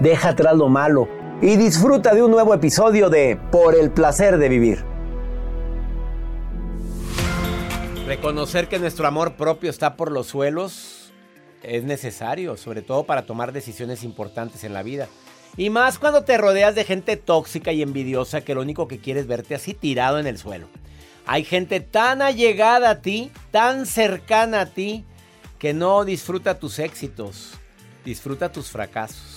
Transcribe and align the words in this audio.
deja 0.00 0.30
atrás 0.30 0.56
lo 0.56 0.68
malo 0.68 1.08
y 1.40 1.56
disfruta 1.56 2.14
de 2.14 2.22
un 2.22 2.30
nuevo 2.30 2.54
episodio 2.54 3.10
de 3.10 3.38
Por 3.50 3.74
el 3.74 3.90
placer 3.90 4.38
de 4.38 4.48
vivir. 4.48 4.84
Reconocer 8.06 8.68
que 8.68 8.78
nuestro 8.78 9.06
amor 9.06 9.34
propio 9.34 9.68
está 9.68 9.96
por 9.96 10.12
los 10.12 10.28
suelos 10.28 11.12
es 11.62 11.82
necesario, 11.82 12.56
sobre 12.56 12.82
todo 12.82 13.04
para 13.04 13.26
tomar 13.26 13.52
decisiones 13.52 14.04
importantes 14.04 14.62
en 14.62 14.72
la 14.72 14.82
vida. 14.82 15.08
Y 15.56 15.70
más 15.70 15.98
cuando 15.98 16.22
te 16.22 16.38
rodeas 16.38 16.74
de 16.74 16.84
gente 16.84 17.16
tóxica 17.16 17.72
y 17.72 17.82
envidiosa 17.82 18.42
que 18.42 18.54
lo 18.54 18.60
único 18.60 18.86
que 18.86 18.98
quiere 18.98 19.20
es 19.20 19.26
verte 19.26 19.54
así 19.54 19.74
tirado 19.74 20.18
en 20.18 20.26
el 20.26 20.38
suelo. 20.38 20.68
Hay 21.26 21.44
gente 21.44 21.80
tan 21.80 22.22
allegada 22.22 22.90
a 22.90 23.00
ti, 23.00 23.32
tan 23.50 23.86
cercana 23.86 24.60
a 24.60 24.66
ti, 24.66 25.04
que 25.58 25.74
no 25.74 26.04
disfruta 26.04 26.60
tus 26.60 26.78
éxitos, 26.78 27.54
disfruta 28.04 28.52
tus 28.52 28.70
fracasos. 28.70 29.35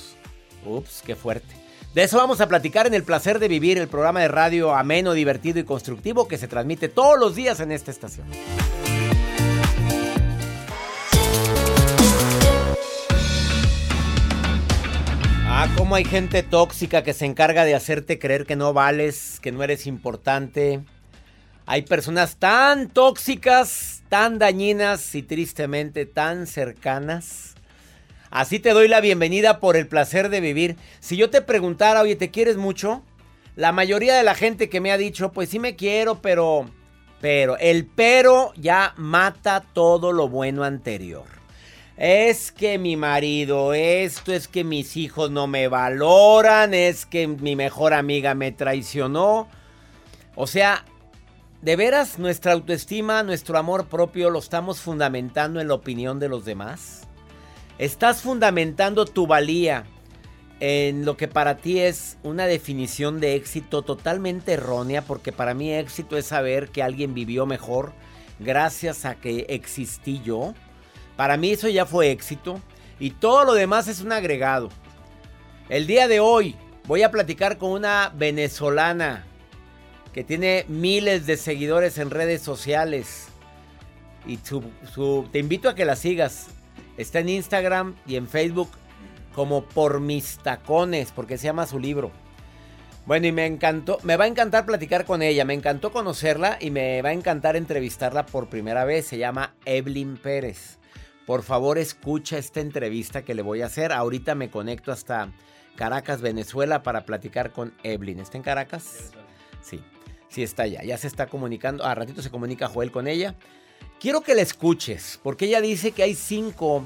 Ups, 0.66 1.04
qué 1.06 1.16
fuerte. 1.16 1.56
De 1.94 2.04
eso 2.04 2.18
vamos 2.18 2.40
a 2.40 2.48
platicar 2.48 2.86
en 2.86 2.94
El 2.94 3.04
Placer 3.04 3.40
de 3.40 3.48
Vivir, 3.48 3.78
el 3.80 3.88
programa 3.88 4.20
de 4.20 4.28
radio 4.28 4.76
ameno, 4.76 5.14
divertido 5.14 5.60
y 5.60 5.64
constructivo 5.64 6.28
que 6.28 6.38
se 6.38 6.48
transmite 6.48 6.88
todos 6.88 7.20
los 7.20 7.36
días 7.36 7.60
en 7.62 7.72
esta 7.72 7.90
estación. 7.90 8.28
Ah, 15.48 15.68
cómo 15.76 15.96
hay 15.96 16.06
gente 16.06 16.44
tóxica 16.44 17.04
que 17.04 17.14
se 17.14 17.26
encarga 17.26 17.66
de 17.66 17.76
hacerte 17.76 18.20
creer 18.20 18.46
que 18.46 18.56
no 18.56 18.72
vales, 18.72 19.40
que 19.42 19.52
no 19.52 19.64
eres 19.64 19.88
importante. 19.88 20.82
Hay 21.66 21.82
personas 21.82 22.38
tan 22.38 22.88
tóxicas, 22.90 24.04
tan 24.10 24.40
dañinas 24.40 25.16
y 25.16 25.24
tristemente 25.24 26.06
tan 26.06 26.48
cercanas. 26.48 27.56
Así 28.32 28.60
te 28.60 28.72
doy 28.72 28.88
la 28.88 29.02
bienvenida 29.02 29.60
por 29.60 29.76
el 29.76 29.88
placer 29.88 30.30
de 30.30 30.40
vivir. 30.40 30.78
Si 31.00 31.18
yo 31.18 31.30
te 31.30 31.42
preguntara, 31.42 32.02
oye, 32.02 32.16
¿te 32.16 32.30
quieres 32.30 32.58
mucho? 32.58 33.04
La 33.56 33.72
mayoría 33.72 34.16
de 34.16 34.24
la 34.24 34.36
gente 34.36 34.70
que 34.70 34.82
me 34.82 34.92
ha 34.92 34.98
dicho, 34.98 35.32
pues 35.32 35.50
sí 35.50 35.60
me 35.60 35.76
quiero, 35.76 36.22
pero... 36.22 36.70
Pero, 37.22 37.58
el 37.58 37.86
pero 37.86 38.54
ya 38.56 38.94
mata 38.96 39.66
todo 39.74 40.14
lo 40.14 40.30
bueno 40.30 40.64
anterior. 40.64 41.26
Es 41.98 42.54
que 42.54 42.78
mi 42.78 42.96
marido, 42.96 43.74
esto 43.74 44.32
es 44.32 44.48
que 44.48 44.64
mis 44.64 44.96
hijos 44.96 45.30
no 45.30 45.46
me 45.46 45.68
valoran, 45.68 46.74
es 46.74 47.06
que 47.06 47.28
mi 47.28 47.58
mejor 47.58 47.94
amiga 47.94 48.36
me 48.36 48.54
traicionó. 48.54 49.50
O 50.36 50.48
sea, 50.48 50.86
de 51.62 51.76
veras 51.76 52.20
nuestra 52.20 52.54
autoestima, 52.54 53.22
nuestro 53.24 53.58
amor 53.58 53.88
propio 53.88 54.30
lo 54.30 54.40
estamos 54.40 54.80
fundamentando 54.80 55.60
en 55.60 55.68
la 55.68 55.74
opinión 55.74 56.20
de 56.20 56.30
los 56.30 56.46
demás. 56.46 56.99
Estás 57.80 58.22
fundamentando 58.22 59.06
tu 59.06 59.26
valía 59.26 59.86
en 60.60 61.06
lo 61.06 61.16
que 61.16 61.30
para 61.30 61.58
ti 61.60 61.80
es 61.80 62.18
una 62.24 62.46
definición 62.46 63.22
de 63.22 63.36
éxito 63.36 63.84
totalmente 63.84 64.52
errónea, 64.52 65.02
porque 65.02 65.32
para 65.32 65.54
mí 65.54 65.74
éxito 65.74 66.18
es 66.18 66.26
saber 66.26 66.72
que 66.72 66.84
alguien 66.84 67.14
vivió 67.14 67.46
mejor 67.46 67.94
gracias 68.38 69.06
a 69.06 69.16
que 69.16 69.46
existí 69.48 70.22
yo. 70.26 70.54
Para 71.16 71.38
mí 71.38 71.52
eso 71.52 71.70
ya 71.70 71.86
fue 71.86 72.12
éxito 72.12 72.60
y 73.00 73.12
todo 73.12 73.46
lo 73.46 73.54
demás 73.54 73.88
es 73.88 74.02
un 74.02 74.12
agregado. 74.12 74.68
El 75.70 75.88
día 75.88 76.10
de 76.10 76.20
hoy 76.20 76.58
voy 76.86 77.04
a 77.04 77.12
platicar 77.12 77.58
con 77.58 77.72
una 77.72 78.12
venezolana 78.14 79.24
que 80.12 80.26
tiene 80.26 80.66
miles 80.68 81.26
de 81.26 81.38
seguidores 81.38 81.98
en 81.98 82.10
redes 82.10 82.42
sociales. 82.42 83.30
Y 84.28 84.38
te 85.32 85.40
invito 85.40 85.70
a 85.70 85.76
que 85.76 85.86
la 85.86 85.96
sigas. 85.96 86.48
Está 87.00 87.20
en 87.20 87.30
Instagram 87.30 87.96
y 88.06 88.18
en 88.18 88.28
Facebook 88.28 88.70
como 89.34 89.64
por 89.64 90.02
mis 90.02 90.38
tacones, 90.40 91.14
porque 91.14 91.38
se 91.38 91.46
llama 91.46 91.66
su 91.66 91.80
libro. 91.80 92.12
Bueno, 93.06 93.26
y 93.26 93.32
me 93.32 93.46
encantó, 93.46 94.00
me 94.04 94.18
va 94.18 94.26
a 94.26 94.28
encantar 94.28 94.66
platicar 94.66 95.06
con 95.06 95.22
ella, 95.22 95.46
me 95.46 95.54
encantó 95.54 95.94
conocerla 95.94 96.58
y 96.60 96.72
me 96.72 97.02
va 97.02 97.10
a 97.10 97.14
encantar 97.14 97.56
entrevistarla 97.56 98.26
por 98.26 98.50
primera 98.50 98.84
vez. 98.84 99.08
Se 99.08 99.18
llama 99.18 99.56
Evelyn 99.64 100.18
Pérez. 100.18 100.78
Por 101.26 101.42
favor, 101.42 101.78
escucha 101.78 102.38
esta 102.38 102.60
entrevista 102.60 103.24
que 103.24 103.34
le 103.34 103.44
voy 103.44 103.62
a 103.62 103.68
hacer. 103.68 103.94
Ahorita 103.94 104.36
me 104.36 104.50
conecto 104.50 104.92
hasta 104.92 105.32
Caracas, 105.78 106.20
Venezuela, 106.20 106.84
para 106.84 107.06
platicar 107.06 107.54
con 107.54 107.74
Evelyn. 107.84 108.20
¿Está 108.20 108.36
en 108.36 108.44
Caracas? 108.44 109.12
Sí, 109.62 109.80
sí 110.28 110.44
está 110.44 110.68
ya. 110.68 110.84
Ya 110.84 110.98
se 110.98 111.08
está 111.08 111.28
comunicando. 111.28 111.86
A 111.86 111.96
ratito 111.96 112.22
se 112.22 112.30
comunica 112.30 112.68
Joel 112.68 112.92
con 112.92 113.08
ella. 113.08 113.36
Quiero 114.00 114.22
que 114.22 114.36
la 114.36 114.42
escuches, 114.42 115.20
porque 115.24 115.46
ella 115.46 115.62
dice 115.62 115.92
que 115.92 116.04
hay 116.04 116.16
cinco 116.16 116.84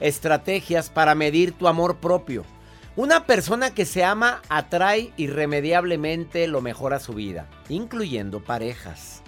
estrategias 0.00 0.90
para 0.90 1.14
medir 1.14 1.52
tu 1.52 1.68
amor 1.68 1.98
propio. 1.98 2.44
Una 2.96 3.26
persona 3.26 3.74
que 3.74 3.84
se 3.84 4.02
ama 4.02 4.42
atrae 4.48 5.12
irremediablemente 5.16 6.48
lo 6.48 6.60
mejor 6.60 6.94
a 6.94 7.00
su 7.00 7.12
vida, 7.12 7.48
incluyendo 7.68 8.42
parejas. 8.42 9.22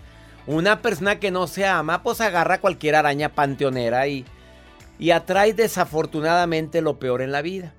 Una 0.47 0.83
persona 0.83 1.21
que 1.21 1.31
no 1.31 1.47
se 1.47 1.67
ama, 1.67 2.03
pues 2.03 2.21
agarra 2.21 2.61
cualquier 2.61 2.97
araña 2.97 3.29
panteonera 3.29 4.09
y 4.09 4.25
y 5.01 5.13
atrae 5.13 5.55
desafortunadamente 5.55 6.83
lo 6.83 6.99
peor 6.99 7.23
en 7.23 7.33
la 7.33 7.41
vida. 7.41 7.73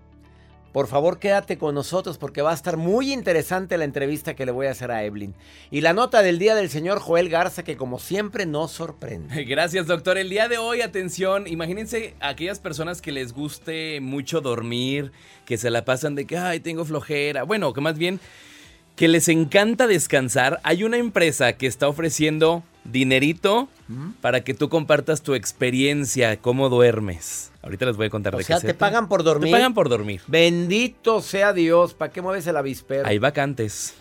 Por 0.72 0.88
favor, 0.88 1.20
quédate 1.20 1.58
con 1.58 1.76
nosotros 1.76 2.18
porque 2.18 2.42
va 2.42 2.52
a 2.52 2.56
estar 2.56 2.78
muy 2.78 3.12
interesante 3.12 3.78
la 3.78 3.84
entrevista 3.84 4.36
que 4.36 4.46
le 4.46 4.54
voy 4.54 4.68
a 4.68 4.72
hacer 4.72 4.90
a 4.92 5.04
Evelyn. 5.04 5.34
Y 5.70 5.82
la 5.82 5.94
nota 5.94 6.22
del 6.22 6.40
día 6.40 6.56
del 6.56 6.70
señor 6.70 7.00
Joel 7.00 7.28
Garza 7.28 7.64
que 7.64 7.76
como 7.76 8.00
siempre 8.00 8.46
nos 8.46 8.72
sorprende. 8.72 9.44
Gracias, 9.46 9.88
doctor. 9.88 10.18
El 10.18 10.30
día 10.30 10.48
de 10.48 10.58
hoy, 10.58 10.82
atención, 10.82 11.46
imagínense 11.46 12.16
aquellas 12.22 12.60
personas 12.60 13.02
que 13.02 13.12
les 13.12 13.34
guste 13.34 14.00
mucho 14.00 14.40
dormir, 14.40 15.12
que 15.46 15.58
se 15.58 15.70
la 15.70 15.84
pasan 15.84 16.16
de 16.16 16.26
que, 16.26 16.38
ay, 16.38 16.62
tengo 16.62 16.86
flojera. 16.86 17.44
Bueno, 17.44 17.74
que 17.74 17.82
más 17.82 17.98
bien 17.98 18.22
que 18.96 19.08
les 19.08 19.28
encanta 19.28 19.88
descansar. 19.88 20.60
Hay 20.64 20.84
una 20.84 20.98
empresa 20.98 21.54
que 21.54 21.68
está 21.68 21.88
ofreciendo 21.88 22.64
dinerito 22.84 23.68
para 24.22 24.42
que 24.44 24.54
tú 24.54 24.70
compartas 24.70 25.22
tu 25.22 25.34
experiencia, 25.36 26.38
cómo 26.38 26.70
duermes. 26.70 27.52
Ahorita 27.62 27.86
les 27.86 27.96
voy 27.98 28.08
a 28.08 28.10
contar 28.10 28.34
O 28.34 28.38
de 28.40 28.44
sea, 28.44 28.56
qué 28.58 28.62
te 28.62 28.68
se 28.68 28.74
trata. 28.74 28.80
pagan 28.92 29.08
por 29.08 29.24
dormir. 29.24 29.52
Te 29.52 29.58
pagan 29.58 29.74
por 29.74 29.90
dormir. 29.90 30.22
Bendito 30.28 31.22
sea 31.22 31.54
Dios. 31.54 31.94
¿Para 31.94 32.12
qué 32.12 32.22
mueves 32.22 32.48
el 32.48 32.58
avispero? 32.58 33.06
Hay 33.08 33.20
vacantes. 33.20 33.94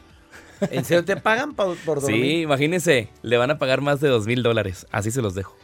¿En 0.71 0.85
serio 0.85 1.05
te 1.05 1.17
pagan 1.17 1.55
por, 1.55 1.77
por 1.79 2.01
dormir? 2.03 2.23
Sí, 2.23 2.41
imagínense, 2.43 3.09
le 3.23 3.37
van 3.37 3.51
a 3.51 3.59
pagar 3.59 3.81
más 3.81 4.01
de 4.01 4.09
dos 4.09 4.27
mil 4.27 4.43
dólares. 4.43 4.87
Así 4.93 5.11
se 5.11 5.21
los 5.23 5.35
dejo. 5.35 5.57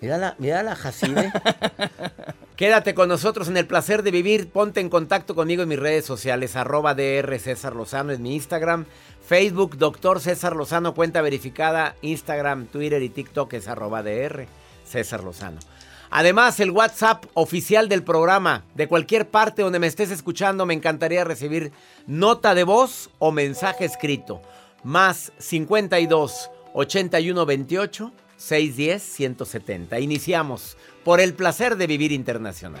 Mira 0.00 0.16
la, 0.16 0.36
mira 0.38 0.62
la 0.62 0.76
Jacine. 0.76 1.32
Quédate 2.56 2.94
con 2.94 3.08
nosotros 3.08 3.48
en 3.48 3.56
el 3.56 3.66
placer 3.66 4.02
de 4.02 4.10
vivir. 4.12 4.48
Ponte 4.48 4.80
en 4.80 4.88
contacto 4.90 5.34
conmigo 5.34 5.62
en 5.62 5.68
mis 5.68 5.78
redes 5.78 6.04
sociales. 6.04 6.54
Arroba 6.56 6.94
DR 6.94 7.38
César 7.38 7.74
Lozano 7.74 8.12
en 8.12 8.22
mi 8.22 8.34
Instagram. 8.34 8.86
Facebook, 9.28 9.76
Doctor 9.76 10.20
César 10.20 10.56
Lozano, 10.56 10.94
cuenta 10.94 11.20
verificada. 11.20 11.96
Instagram, 12.00 12.64
Twitter 12.64 13.02
y 13.02 13.10
TikTok 13.10 13.52
es 13.52 13.68
arroba 13.68 14.02
DR 14.02 14.46
César 14.86 15.22
Lozano. 15.22 15.58
Además, 16.08 16.58
el 16.60 16.70
WhatsApp 16.70 17.26
oficial 17.34 17.90
del 17.90 18.02
programa. 18.02 18.64
De 18.74 18.88
cualquier 18.88 19.28
parte 19.28 19.60
donde 19.60 19.80
me 19.80 19.86
estés 19.86 20.10
escuchando, 20.10 20.64
me 20.64 20.72
encantaría 20.72 21.24
recibir 21.24 21.72
nota 22.06 22.54
de 22.54 22.64
voz 22.64 23.10
o 23.18 23.30
mensaje 23.30 23.84
escrito. 23.84 24.40
Más 24.82 25.30
52 25.36 26.50
81 26.72 27.44
28 27.44 28.12
610 28.38 29.02
170. 29.02 30.00
Iniciamos 30.00 30.78
por 31.04 31.20
el 31.20 31.34
placer 31.34 31.76
de 31.76 31.86
vivir 31.86 32.12
internacional. 32.12 32.80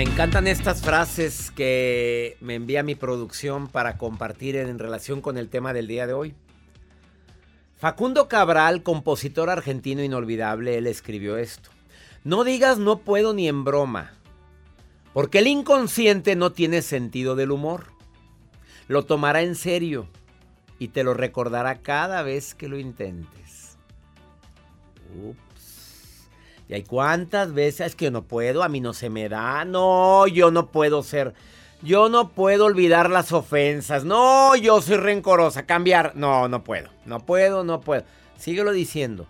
Me 0.00 0.06
encantan 0.06 0.46
estas 0.46 0.80
frases 0.80 1.50
que 1.50 2.38
me 2.40 2.54
envía 2.54 2.82
mi 2.82 2.94
producción 2.94 3.68
para 3.68 3.98
compartir 3.98 4.56
en 4.56 4.78
relación 4.78 5.20
con 5.20 5.36
el 5.36 5.50
tema 5.50 5.74
del 5.74 5.88
día 5.88 6.06
de 6.06 6.14
hoy. 6.14 6.34
Facundo 7.76 8.26
Cabral, 8.26 8.82
compositor 8.82 9.50
argentino 9.50 10.02
inolvidable, 10.02 10.78
él 10.78 10.86
escribió 10.86 11.36
esto. 11.36 11.68
No 12.24 12.44
digas 12.44 12.78
no 12.78 13.00
puedo 13.00 13.34
ni 13.34 13.46
en 13.46 13.62
broma, 13.62 14.12
porque 15.12 15.40
el 15.40 15.48
inconsciente 15.48 16.34
no 16.34 16.50
tiene 16.52 16.80
sentido 16.80 17.36
del 17.36 17.50
humor. 17.50 17.88
Lo 18.88 19.04
tomará 19.04 19.42
en 19.42 19.54
serio 19.54 20.08
y 20.78 20.88
te 20.88 21.04
lo 21.04 21.12
recordará 21.12 21.82
cada 21.82 22.22
vez 22.22 22.54
que 22.54 22.68
lo 22.68 22.78
intentes. 22.78 23.76
Y 26.70 26.74
hay 26.74 26.84
cuántas 26.84 27.52
veces 27.52 27.88
es 27.88 27.96
que 27.96 28.04
yo 28.04 28.10
no 28.12 28.22
puedo, 28.22 28.62
a 28.62 28.68
mí 28.68 28.80
no 28.80 28.92
se 28.92 29.10
me 29.10 29.28
da, 29.28 29.64
no, 29.64 30.28
yo 30.28 30.52
no 30.52 30.70
puedo 30.70 31.02
ser, 31.02 31.34
yo 31.82 32.08
no 32.08 32.28
puedo 32.28 32.66
olvidar 32.66 33.10
las 33.10 33.32
ofensas, 33.32 34.04
no, 34.04 34.54
yo 34.54 34.80
soy 34.80 34.98
rencorosa, 34.98 35.66
cambiar, 35.66 36.12
no, 36.14 36.46
no 36.46 36.62
puedo, 36.62 36.88
no 37.06 37.26
puedo, 37.26 37.64
no 37.64 37.80
puedo. 37.80 38.04
Síguelo 38.38 38.70
diciendo. 38.70 39.26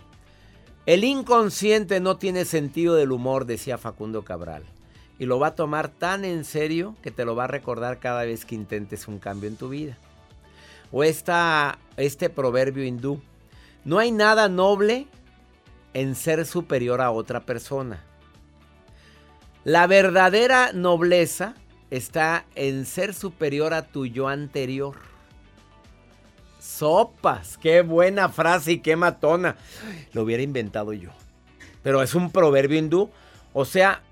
El 0.85 1.02
inconsciente 1.02 1.99
no 1.99 2.18
tiene 2.18 2.44
sentido 2.44 2.94
del 2.94 3.11
humor, 3.11 3.47
decía 3.47 3.78
Facundo 3.78 4.23
Cabral. 4.23 4.64
Y 5.18 5.25
lo 5.25 5.38
va 5.38 5.49
a 5.49 5.54
tomar 5.54 5.88
tan 5.88 6.26
en 6.26 6.44
serio 6.44 6.94
que 7.00 7.11
te 7.11 7.25
lo 7.25 7.37
va 7.37 7.44
a 7.44 7.47
recordar 7.47 8.00
cada 8.00 8.25
vez 8.25 8.44
que 8.44 8.54
intentes 8.54 9.09
un 9.09 9.18
cambio 9.18 9.49
en 9.49 9.56
tu 9.56 9.70
vida. 9.70 9.97
O 10.92 11.04
esta, 11.04 11.78
este 11.97 12.28
proverbio 12.28 12.85
hindú. 12.85 13.23
No 13.87 13.99
hay 13.99 14.12
nada 14.12 14.50
noble 14.50 15.06
en 15.94 16.14
ser 16.14 16.47
superior 16.47 17.00
a 17.00 17.11
otra 17.11 17.40
persona. 17.40 18.04
La 19.64 19.87
verdadera 19.87 20.73
nobleza 20.73 21.54
está 21.90 22.47
en 22.54 22.87
ser 22.87 23.14
superior 23.14 23.75
a 23.75 23.87
tu 23.87 24.06
yo 24.06 24.28
anterior. 24.28 24.97
Sopas, 26.59 27.59
qué 27.59 27.82
buena 27.82 28.28
frase 28.28 28.73
y 28.73 28.78
qué 28.80 28.97
matona. 28.97 29.56
Lo 30.12 30.23
hubiera 30.23 30.42
inventado 30.42 30.92
yo. 30.92 31.11
Pero 31.82 32.02
es 32.02 32.14
un 32.14 32.30
proverbio 32.30 32.78
hindú. 32.78 33.11
O 33.52 33.64
sea, 33.64 34.02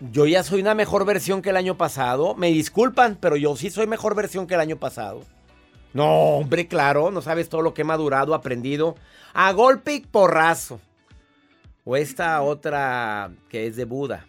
yo 0.00 0.26
ya 0.26 0.42
soy 0.42 0.60
una 0.60 0.74
mejor 0.74 1.04
versión 1.04 1.42
que 1.42 1.50
el 1.50 1.56
año 1.56 1.76
pasado. 1.76 2.34
Me 2.34 2.48
disculpan, 2.48 3.18
pero 3.20 3.36
yo 3.36 3.56
sí 3.56 3.70
soy 3.70 3.86
mejor 3.86 4.14
versión 4.14 4.46
que 4.46 4.54
el 4.54 4.60
año 4.60 4.76
pasado. 4.76 5.22
No, 5.92 6.06
hombre, 6.06 6.66
claro, 6.66 7.10
no 7.10 7.22
sabes 7.22 7.48
todo 7.48 7.62
lo 7.62 7.72
que 7.72 7.82
he 7.82 7.84
madurado, 7.84 8.34
aprendido. 8.34 8.96
A 9.32 9.52
golpe 9.52 9.94
y 9.94 10.00
porrazo. 10.00 10.80
O 11.84 11.96
esta 11.96 12.40
otra 12.42 13.32
que 13.48 13.66
es 13.66 13.76
de 13.76 13.84
Buda. 13.84 14.26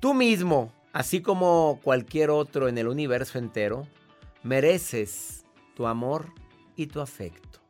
Tú 0.00 0.14
mismo, 0.14 0.72
así 0.92 1.22
como 1.22 1.80
cualquier 1.82 2.30
otro 2.30 2.68
en 2.68 2.76
el 2.76 2.88
universo 2.88 3.38
entero, 3.38 3.86
mereces 4.42 5.44
tu 5.74 5.86
amor 5.86 6.32
y 6.76 6.86
tu 6.86 7.00
afecto. 7.00 7.60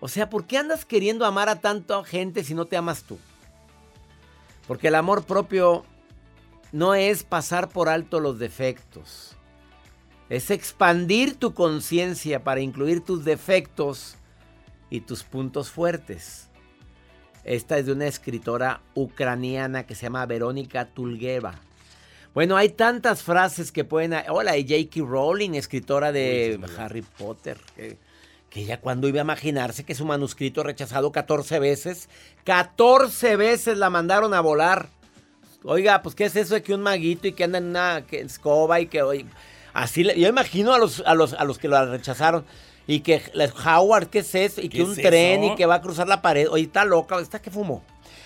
O 0.00 0.08
sea, 0.08 0.28
¿por 0.28 0.46
qué 0.46 0.58
andas 0.58 0.84
queriendo 0.84 1.24
amar 1.24 1.48
a 1.48 1.60
tanta 1.60 2.02
gente 2.04 2.44
si 2.44 2.54
no 2.54 2.66
te 2.66 2.76
amas 2.76 3.04
tú? 3.04 3.18
Porque 4.66 4.88
el 4.88 4.94
amor 4.94 5.24
propio 5.24 5.84
no 6.72 6.94
es 6.94 7.22
pasar 7.22 7.68
por 7.68 7.88
alto 7.88 8.20
los 8.20 8.38
defectos. 8.38 9.36
Es 10.28 10.50
expandir 10.50 11.36
tu 11.36 11.52
conciencia 11.52 12.42
para 12.42 12.60
incluir 12.60 13.04
tus 13.04 13.24
defectos 13.24 14.16
y 14.88 15.00
tus 15.00 15.22
puntos 15.22 15.70
fuertes. 15.70 16.48
Esta 17.44 17.78
es 17.78 17.86
de 17.86 17.92
una 17.92 18.06
escritora 18.06 18.80
ucraniana 18.94 19.84
que 19.84 19.94
se 19.94 20.02
llama 20.02 20.26
Verónica 20.26 20.86
Tulgeva. 20.86 21.54
Bueno, 22.34 22.56
hay 22.56 22.70
tantas 22.70 23.22
frases 23.22 23.72
que 23.72 23.84
pueden... 23.84 24.14
Hola, 24.28 24.56
y 24.56 24.62
J.K. 24.62 25.06
Rowling, 25.06 25.50
escritora 25.54 26.12
de 26.12 26.58
Harry 26.78 27.02
Potter. 27.02 27.58
Que, 27.76 27.98
que 28.48 28.60
ella 28.60 28.80
cuando 28.80 29.08
iba 29.08 29.20
a 29.20 29.24
imaginarse 29.24 29.84
que 29.84 29.94
su 29.94 30.04
manuscrito 30.04 30.62
rechazado 30.62 31.12
14 31.12 31.58
veces, 31.58 32.08
14 32.44 33.36
veces 33.36 33.76
la 33.76 33.90
mandaron 33.90 34.32
a 34.34 34.40
volar. 34.40 34.88
Oiga, 35.64 36.02
pues 36.02 36.14
¿qué 36.14 36.24
es 36.24 36.36
eso 36.36 36.54
de 36.54 36.62
que 36.62 36.74
un 36.74 36.82
maguito 36.82 37.28
y 37.28 37.32
que 37.32 37.44
anda 37.44 37.58
en 37.58 37.66
una 37.66 38.04
escoba 38.10 38.80
y 38.80 38.86
que... 38.86 39.02
Oye, 39.02 39.26
así, 39.74 40.04
yo 40.04 40.28
imagino 40.28 40.72
a 40.72 40.78
los, 40.78 41.02
a, 41.04 41.14
los, 41.14 41.34
a 41.34 41.44
los 41.44 41.58
que 41.58 41.68
la 41.68 41.84
rechazaron. 41.84 42.44
Y 42.86 43.00
que 43.00 43.22
Howard, 43.64 44.08
¿qué 44.08 44.20
es 44.20 44.34
eso? 44.34 44.60
Y 44.60 44.68
que 44.68 44.82
un 44.82 44.94
tren 44.94 45.44
y 45.44 45.54
que 45.54 45.66
va 45.66 45.76
a 45.76 45.80
cruzar 45.80 46.08
la 46.08 46.20
pared. 46.20 46.48
Oye, 46.48 46.64
está 46.64 46.84
loca, 46.84 47.18
¿está 47.20 47.40
que 47.40 47.50
fumó? 47.50 47.82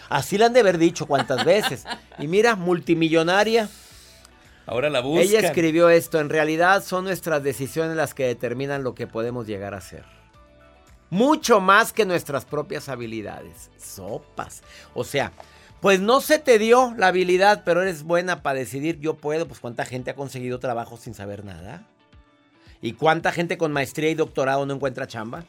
Así 0.09 0.39
le 0.39 0.45
han 0.45 0.53
de 0.53 0.61
haber 0.61 0.79
dicho 0.79 1.07
cuántas 1.07 1.45
veces. 1.45 1.85
Y 2.19 2.29
mira, 2.29 2.57
multimillonaria. 2.57 3.69
Ahora 4.65 4.89
la 4.89 5.01
buscan. 5.01 5.23
Ella 5.23 5.41
escribió 5.41 5.91
esto. 5.91 6.19
En 6.19 6.31
realidad 6.31 6.83
son 6.83 7.05
nuestras 7.05 7.43
decisiones 7.43 7.95
las 7.95 8.15
que 8.15 8.27
determinan 8.27 8.83
lo 8.85 8.95
que 8.95 9.07
podemos 9.07 9.47
llegar 9.47 9.75
a 9.75 9.83
ser. 9.83 10.05
Mucho 11.11 11.61
más 11.61 11.93
que 11.93 12.07
nuestras 12.07 12.47
propias 12.47 12.89
habilidades. 12.89 13.71
Sopas. 13.77 14.63
O 14.95 15.05
sea, 15.05 15.33
pues 15.81 16.01
no 16.01 16.23
se 16.23 16.39
te 16.39 16.59
dio 16.59 16.95
la 16.97 17.09
habilidad, 17.09 17.63
pero 17.65 17.83
eres 17.83 18.03
buena 18.03 18.43
para 18.43 18.59
decidir 18.59 18.99
yo 18.99 19.15
puedo. 19.15 19.47
Pues 19.47 19.61
cuánta 19.61 19.85
gente 19.85 20.11
ha 20.11 20.17
conseguido 20.17 20.59
trabajo 20.59 20.97
sin 20.97 21.13
saber 21.13 21.45
nada. 21.45 21.87
¿Y 22.87 22.93
cuánta 22.93 23.33
gente 23.33 23.59
con 23.59 23.73
maestría 23.73 24.11
y 24.11 24.15
doctorado 24.15 24.65
no 24.65 24.75
encuentra 24.75 25.09
chamba? 25.09 25.45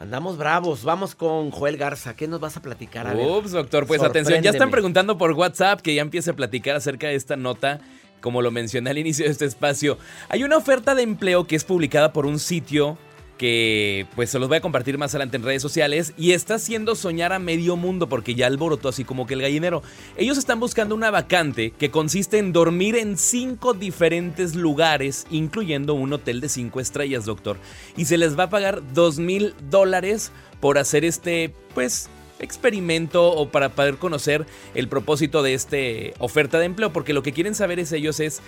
Andamos 0.00 0.38
bravos. 0.38 0.82
Vamos 0.82 1.14
con 1.14 1.50
Joel 1.50 1.76
Garza. 1.76 2.16
¿Qué 2.16 2.26
nos 2.26 2.40
vas 2.40 2.56
a 2.56 2.62
platicar? 2.62 3.06
A 3.06 3.14
Ups, 3.14 3.52
doctor. 3.52 3.86
Pues 3.86 4.02
atención, 4.02 4.42
ya 4.42 4.50
están 4.50 4.70
preguntando 4.70 5.18
por 5.18 5.32
WhatsApp 5.32 5.82
que 5.82 5.94
ya 5.94 6.00
empiece 6.00 6.30
a 6.30 6.34
platicar 6.34 6.76
acerca 6.76 7.08
de 7.08 7.14
esta 7.14 7.36
nota. 7.36 7.80
Como 8.22 8.40
lo 8.40 8.50
mencioné 8.50 8.88
al 8.88 8.96
inicio 8.96 9.26
de 9.26 9.32
este 9.32 9.44
espacio, 9.44 9.98
hay 10.30 10.44
una 10.44 10.56
oferta 10.56 10.94
de 10.94 11.02
empleo 11.02 11.46
que 11.46 11.56
es 11.56 11.64
publicada 11.64 12.14
por 12.14 12.24
un 12.24 12.38
sitio 12.38 12.96
que 13.38 14.06
pues 14.14 14.30
se 14.30 14.38
los 14.38 14.48
voy 14.48 14.58
a 14.58 14.60
compartir 14.60 14.98
más 14.98 15.12
adelante 15.14 15.36
en 15.36 15.42
redes 15.42 15.62
sociales 15.62 16.12
y 16.16 16.32
está 16.32 16.54
haciendo 16.54 16.94
soñar 16.94 17.32
a 17.32 17.38
medio 17.38 17.76
mundo 17.76 18.08
porque 18.08 18.34
ya 18.34 18.46
alborotó 18.46 18.88
así 18.88 19.04
como 19.04 19.26
que 19.26 19.34
el 19.34 19.42
gallinero. 19.42 19.82
Ellos 20.16 20.38
están 20.38 20.60
buscando 20.60 20.94
una 20.94 21.10
vacante 21.10 21.72
que 21.72 21.90
consiste 21.90 22.38
en 22.38 22.52
dormir 22.52 22.96
en 22.96 23.16
cinco 23.16 23.74
diferentes 23.74 24.54
lugares, 24.54 25.26
incluyendo 25.30 25.94
un 25.94 26.12
hotel 26.12 26.40
de 26.40 26.48
cinco 26.48 26.80
estrellas, 26.80 27.24
doctor. 27.24 27.56
Y 27.96 28.04
se 28.04 28.18
les 28.18 28.38
va 28.38 28.44
a 28.44 28.50
pagar 28.50 28.82
dos 28.92 29.18
mil 29.18 29.54
dólares 29.70 30.30
por 30.60 30.78
hacer 30.78 31.04
este, 31.04 31.52
pues, 31.74 32.08
experimento 32.38 33.30
o 33.30 33.48
para 33.48 33.70
poder 33.70 33.96
conocer 33.96 34.46
el 34.74 34.88
propósito 34.88 35.42
de 35.42 35.54
esta 35.54 35.76
oferta 36.18 36.58
de 36.58 36.66
empleo, 36.66 36.92
porque 36.92 37.12
lo 37.12 37.22
que 37.22 37.32
quieren 37.32 37.54
saber 37.54 37.78
es 37.78 37.92
ellos 37.92 38.20
es 38.20 38.40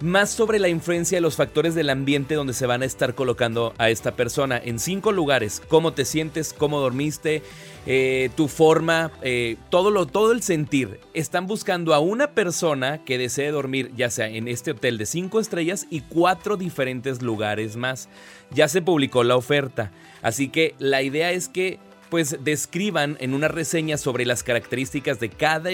más 0.00 0.30
sobre 0.30 0.58
la 0.58 0.68
influencia 0.68 1.16
de 1.16 1.22
los 1.22 1.36
factores 1.36 1.74
del 1.74 1.90
ambiente 1.90 2.34
donde 2.34 2.52
se 2.52 2.66
van 2.66 2.82
a 2.82 2.84
estar 2.84 3.14
colocando 3.14 3.74
a 3.78 3.90
esta 3.90 4.12
persona 4.12 4.60
en 4.62 4.78
cinco 4.78 5.12
lugares. 5.12 5.60
Cómo 5.68 5.92
te 5.92 6.04
sientes, 6.04 6.52
cómo 6.52 6.80
dormiste, 6.80 7.42
eh, 7.86 8.30
tu 8.36 8.48
forma, 8.48 9.10
eh, 9.22 9.56
todo, 9.70 9.90
lo, 9.90 10.06
todo 10.06 10.32
el 10.32 10.42
sentir. 10.42 11.00
Están 11.14 11.46
buscando 11.46 11.94
a 11.94 11.98
una 11.98 12.32
persona 12.32 13.04
que 13.04 13.18
desee 13.18 13.50
dormir 13.50 13.92
ya 13.96 14.10
sea 14.10 14.28
en 14.28 14.48
este 14.48 14.72
hotel 14.72 14.98
de 14.98 15.06
cinco 15.06 15.40
estrellas 15.40 15.86
y 15.90 16.02
cuatro 16.02 16.56
diferentes 16.56 17.22
lugares 17.22 17.76
más. 17.76 18.08
Ya 18.50 18.68
se 18.68 18.82
publicó 18.82 19.24
la 19.24 19.36
oferta. 19.36 19.90
Así 20.22 20.48
que 20.48 20.74
la 20.78 21.02
idea 21.02 21.32
es 21.32 21.48
que 21.48 21.78
pues 22.10 22.38
describan 22.40 23.16
en 23.20 23.34
una 23.34 23.48
reseña 23.48 23.98
sobre 23.98 24.24
las 24.24 24.42
características 24.42 25.20
de 25.20 25.28
cada, 25.28 25.70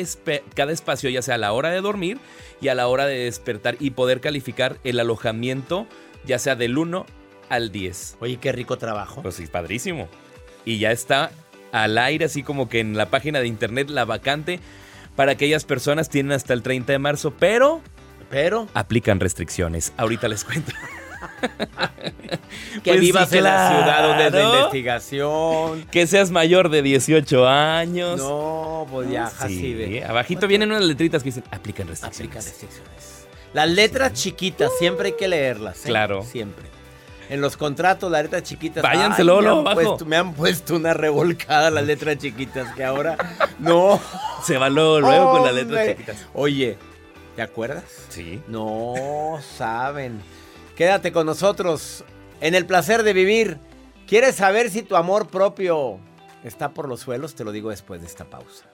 cada 0.54 0.72
espacio, 0.72 1.10
ya 1.10 1.22
sea 1.22 1.36
a 1.36 1.38
la 1.38 1.52
hora 1.52 1.70
de 1.70 1.80
dormir 1.80 2.18
y 2.60 2.68
a 2.68 2.74
la 2.74 2.88
hora 2.88 3.06
de 3.06 3.24
despertar 3.24 3.76
y 3.80 3.90
poder 3.90 4.20
calificar 4.20 4.78
el 4.84 5.00
alojamiento, 5.00 5.86
ya 6.24 6.38
sea 6.38 6.56
del 6.56 6.78
1 6.78 7.06
al 7.48 7.72
10. 7.72 8.16
Oye, 8.20 8.36
qué 8.38 8.52
rico 8.52 8.78
trabajo. 8.78 9.22
Pues 9.22 9.36
sí, 9.36 9.46
padrísimo. 9.46 10.08
Y 10.64 10.78
ya 10.78 10.90
está 10.90 11.30
al 11.72 11.98
aire, 11.98 12.24
así 12.24 12.42
como 12.42 12.68
que 12.68 12.80
en 12.80 12.96
la 12.96 13.06
página 13.06 13.40
de 13.40 13.46
internet, 13.46 13.90
la 13.90 14.04
vacante 14.04 14.60
para 15.16 15.32
aquellas 15.32 15.64
personas 15.64 16.08
tienen 16.08 16.32
hasta 16.32 16.54
el 16.54 16.62
30 16.62 16.92
de 16.92 16.98
marzo, 16.98 17.32
pero... 17.38 17.80
Pero... 18.30 18.68
Aplican 18.74 19.20
restricciones. 19.20 19.92
Ahorita 19.96 20.28
les 20.28 20.44
cuento. 20.44 20.72
que 22.82 22.92
pues 22.92 23.00
vivas 23.00 23.32
en 23.32 23.44
la 23.44 23.68
ciudad 23.68 24.08
donde 24.08 24.26
es 24.26 24.32
la 24.32 24.42
investigación. 24.42 25.84
Que 25.90 26.06
seas 26.06 26.30
mayor 26.30 26.68
de 26.68 26.82
18 26.82 27.48
años. 27.48 28.18
No, 28.18 28.86
pues 28.90 29.10
ya, 29.10 29.26
así 29.26 29.74
ve. 29.74 30.04
Abajito 30.04 30.46
vienen 30.46 30.70
unas 30.70 30.84
letritas 30.84 31.22
que 31.22 31.28
dicen 31.28 31.44
aplican 31.50 31.88
restricciones. 31.88 32.36
Aplican 32.36 32.44
restricciones. 32.44 33.26
Las 33.52 33.70
letras 33.70 34.12
chiquitas, 34.12 34.70
siempre 34.78 35.08
hay 35.08 35.14
que 35.14 35.28
leerlas. 35.28 35.84
¿eh? 35.84 35.88
Claro. 35.88 36.24
Siempre. 36.24 36.74
En 37.30 37.40
los 37.40 37.56
contratos, 37.56 38.10
las 38.10 38.22
letras 38.22 38.42
chiquitas. 38.42 38.82
Váyanse 38.82 39.24
luego 39.24 39.62
me, 39.62 39.70
han 39.70 40.08
me 40.08 40.16
han 40.16 40.34
puesto 40.34 40.76
una 40.76 40.92
revolcada 40.92 41.70
las 41.70 41.84
letras 41.84 42.18
chiquitas 42.18 42.74
que 42.74 42.84
ahora 42.84 43.16
no. 43.58 44.00
Se 44.42 44.58
va 44.58 44.68
luego, 44.68 45.00
luego 45.00 45.32
con 45.32 45.44
las 45.44 45.54
letras 45.54 45.88
chiquitas. 45.88 46.26
Oye, 46.34 46.76
¿te 47.36 47.42
acuerdas? 47.42 47.84
Sí. 48.08 48.42
No 48.48 49.38
saben. 49.56 50.20
Quédate 50.76 51.12
con 51.12 51.26
nosotros 51.26 52.04
en 52.40 52.54
el 52.54 52.66
placer 52.66 53.04
de 53.04 53.12
vivir. 53.12 53.58
¿Quieres 54.08 54.34
saber 54.34 54.70
si 54.70 54.82
tu 54.82 54.96
amor 54.96 55.28
propio 55.28 56.00
está 56.42 56.74
por 56.74 56.88
los 56.88 57.00
suelos? 57.00 57.34
Te 57.34 57.44
lo 57.44 57.52
digo 57.52 57.70
después 57.70 58.00
de 58.00 58.08
esta 58.08 58.24
pausa. 58.24 58.73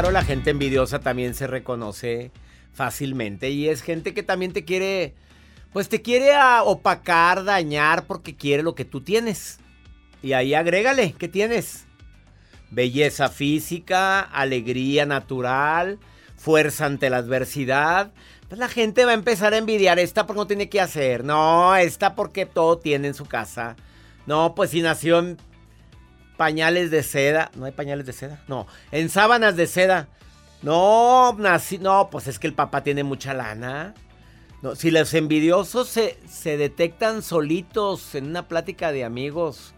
Claro, 0.00 0.14
la 0.14 0.24
gente 0.24 0.48
envidiosa 0.48 1.00
también 1.00 1.34
se 1.34 1.46
reconoce 1.46 2.30
fácilmente 2.72 3.50
y 3.50 3.68
es 3.68 3.82
gente 3.82 4.14
que 4.14 4.22
también 4.22 4.54
te 4.54 4.64
quiere, 4.64 5.14
pues 5.74 5.90
te 5.90 6.00
quiere 6.00 6.32
opacar, 6.64 7.44
dañar 7.44 8.06
porque 8.06 8.34
quiere 8.34 8.62
lo 8.62 8.74
que 8.74 8.86
tú 8.86 9.02
tienes. 9.02 9.58
Y 10.22 10.32
ahí 10.32 10.54
agrégale, 10.54 11.14
¿qué 11.18 11.28
tienes? 11.28 11.84
Belleza 12.70 13.28
física, 13.28 14.20
alegría 14.20 15.04
natural, 15.04 15.98
fuerza 16.34 16.86
ante 16.86 17.10
la 17.10 17.18
adversidad. 17.18 18.10
Pues 18.48 18.58
la 18.58 18.68
gente 18.68 19.04
va 19.04 19.10
a 19.10 19.12
empezar 19.12 19.52
a 19.52 19.58
envidiar 19.58 19.98
esta 19.98 20.26
porque 20.26 20.40
no 20.40 20.46
tiene 20.46 20.70
que 20.70 20.80
hacer. 20.80 21.24
No, 21.24 21.76
esta 21.76 22.14
porque 22.14 22.46
todo 22.46 22.78
tiene 22.78 23.08
en 23.08 23.14
su 23.14 23.26
casa. 23.26 23.76
No, 24.24 24.54
pues 24.54 24.70
si 24.70 24.80
nació 24.80 25.18
en 25.18 25.36
pañales 26.40 26.90
de 26.90 27.02
seda. 27.02 27.50
¿No 27.54 27.66
hay 27.66 27.72
pañales 27.72 28.06
de 28.06 28.14
seda? 28.14 28.42
No, 28.48 28.66
en 28.92 29.10
sábanas 29.10 29.56
de 29.56 29.66
seda. 29.66 30.08
No, 30.62 31.34
nací, 31.34 31.76
no, 31.76 32.08
pues 32.10 32.28
es 32.28 32.38
que 32.38 32.46
el 32.46 32.54
papá 32.54 32.82
tiene 32.82 33.04
mucha 33.04 33.34
lana. 33.34 33.92
No, 34.62 34.74
si 34.74 34.90
los 34.90 35.12
envidiosos 35.12 35.90
se, 35.90 36.18
se 36.26 36.56
detectan 36.56 37.20
solitos 37.22 38.14
en 38.14 38.24
una 38.24 38.48
plática 38.48 38.90
de 38.90 39.04
amigos, 39.04 39.74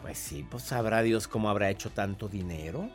pues 0.00 0.16
sí, 0.16 0.46
pues 0.48 0.62
sabrá 0.62 1.02
Dios 1.02 1.26
cómo 1.26 1.50
habrá 1.50 1.70
hecho 1.70 1.90
tanto 1.90 2.28
dinero. 2.28 2.88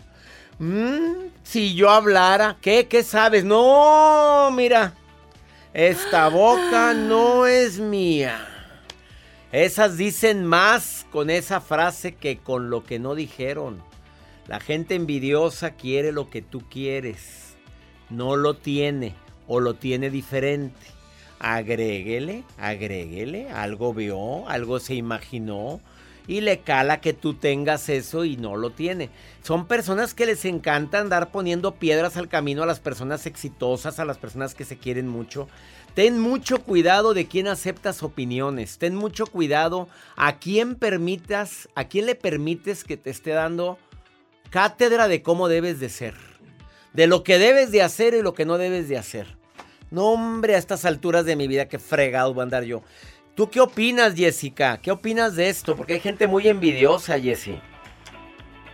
Mm, 0.60 1.32
si 1.44 1.76
yo 1.76 1.90
hablara, 1.90 2.60
¿qué? 2.62 2.88
¿Qué 2.88 3.04
sabes? 3.04 3.44
No, 3.44 4.52
mira, 4.54 4.94
esta 5.74 6.30
boca 6.30 6.94
no 6.94 7.46
es 7.46 7.78
mía. 7.78 8.49
Esas 9.52 9.98
dicen 9.98 10.46
más 10.46 11.08
con 11.12 11.32
esa 11.32 11.60
frase 11.60 12.14
que 12.14 12.38
con 12.38 12.70
lo 12.70 12.84
que 12.84 13.00
no 13.00 13.16
dijeron. 13.16 13.82
La 14.48 14.60
gente 14.60 14.94
envidiosa 14.94 15.72
quiere 15.72 16.12
lo 16.12 16.30
que 16.30 16.44
tú 16.44 16.62
quieres. 16.70 17.56
No 18.12 18.36
lo 18.36 18.56
tiene 18.56 19.16
o 19.48 19.60
lo 19.60 19.74
tiene 19.74 20.12
diferente. 20.12 20.80
Agréguele, 21.40 22.44
agréguele. 22.60 23.50
Algo 23.50 23.94
vio, 23.94 24.48
algo 24.48 24.80
se 24.80 24.94
imaginó 24.94 25.82
y 26.30 26.42
le 26.42 26.60
cala 26.60 27.02
que 27.02 27.14
tú 27.14 27.34
tengas 27.34 27.90
eso 27.90 28.24
y 28.24 28.38
no 28.38 28.56
lo 28.56 28.70
tiene. 28.70 29.10
Son 29.42 29.66
personas 29.66 30.14
que 30.14 30.28
les 30.28 30.46
encanta 30.46 31.00
andar 31.00 31.32
poniendo 31.32 31.74
piedras 31.74 32.18
al 32.18 32.30
camino 32.30 32.62
a 32.62 32.68
las 32.68 32.80
personas 32.80 33.26
exitosas, 33.26 33.98
a 33.98 34.06
las 34.06 34.20
personas 34.20 34.54
que 34.54 34.64
se 34.64 34.78
quieren 34.78 35.08
mucho. 35.08 35.48
Ten 35.94 36.20
mucho 36.20 36.64
cuidado 36.64 37.14
de 37.14 37.28
quién 37.28 37.48
aceptas 37.48 38.04
opiniones. 38.04 38.78
Ten 38.78 38.96
mucho 38.96 39.26
cuidado 39.26 39.88
a 40.16 40.40
quién 40.40 40.76
permitas, 40.76 41.68
a 41.76 41.88
quién 41.88 42.06
le 42.06 42.16
permites 42.16 42.84
que 42.84 42.98
te 42.98 43.10
esté 43.10 43.32
dando 43.32 43.78
cátedra 44.50 45.08
de 45.08 45.22
cómo 45.22 45.48
debes 45.48 45.80
de 45.80 45.90
ser. 45.90 46.16
De 46.94 47.08
lo 47.08 47.24
que 47.24 47.38
debes 47.38 47.72
de 47.72 47.82
hacer 47.82 48.14
y 48.14 48.22
lo 48.22 48.34
que 48.34 48.46
no 48.46 48.58
debes 48.58 48.88
de 48.90 48.98
hacer. 48.98 49.38
No, 49.92 50.12
hombre, 50.12 50.56
a 50.56 50.58
estas 50.60 50.86
alturas 50.86 51.26
de 51.26 51.36
mi 51.36 51.48
vida, 51.48 51.68
qué 51.68 51.80
fregado 51.80 52.34
voy 52.34 52.42
a 52.42 52.44
andar 52.44 52.64
yo. 52.64 52.84
¿Tú 53.36 53.50
qué 53.50 53.60
opinas, 53.60 54.16
Jessica? 54.16 54.80
¿Qué 54.82 54.92
opinas 54.92 55.36
de 55.36 55.50
esto? 55.50 55.76
Porque 55.76 55.94
hay 55.94 56.00
gente 56.00 56.28
muy 56.28 56.48
envidiosa, 56.48 57.20
Jessie. 57.20 57.60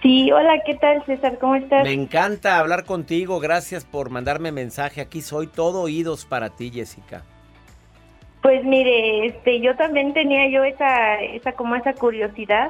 Sí, 0.05 0.31
hola, 0.31 0.61
¿qué 0.63 0.75
tal, 0.75 1.03
César? 1.07 1.39
¿Cómo 1.39 1.55
estás? 1.55 1.83
Me 1.83 1.91
encanta 1.91 2.59
hablar 2.59 2.85
contigo. 2.85 3.39
Gracias 3.39 3.85
por 3.85 4.11
mandarme 4.11 4.51
mensaje. 4.51 5.01
Aquí 5.01 5.21
soy 5.21 5.47
todo 5.47 5.81
oídos 5.81 6.25
para 6.25 6.51
ti, 6.51 6.69
Jessica. 6.69 7.23
Pues 8.43 8.63
mire, 8.63 9.25
este, 9.25 9.61
yo 9.61 9.75
también 9.75 10.13
tenía 10.13 10.47
yo 10.47 10.63
esa, 10.63 11.15
esa 11.23 11.53
como 11.53 11.75
esa 11.75 11.93
curiosidad. 11.93 12.69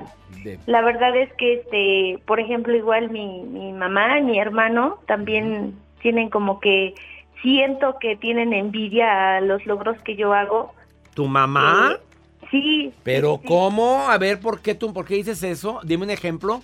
La 0.65 0.79
verdad 0.79 1.13
es 1.17 1.29
que, 1.33 1.55
este, 1.55 2.23
por 2.25 2.39
ejemplo, 2.39 2.73
igual 2.73 3.09
mi, 3.09 3.43
mi 3.43 3.73
mamá, 3.73 4.17
mi 4.21 4.39
hermano, 4.39 4.99
también 5.05 5.75
tienen 6.01 6.29
como 6.29 6.61
que 6.61 6.93
siento 7.41 7.97
que 7.99 8.15
tienen 8.15 8.53
envidia 8.53 9.35
a 9.35 9.41
los 9.41 9.65
logros 9.65 9.97
que 10.03 10.15
yo 10.15 10.33
hago 10.33 10.73
¿Tu 11.13 11.27
mamá? 11.27 11.97
Eh, 11.97 12.47
sí. 12.49 12.93
¿Pero 13.03 13.41
cómo? 13.45 14.09
A 14.09 14.17
ver, 14.17 14.39
¿por 14.39 14.61
qué, 14.61 14.73
tú, 14.73 14.93
¿por 14.93 15.05
qué 15.05 15.15
dices 15.15 15.43
eso? 15.43 15.81
Dime 15.83 16.05
un 16.05 16.11
ejemplo. 16.11 16.61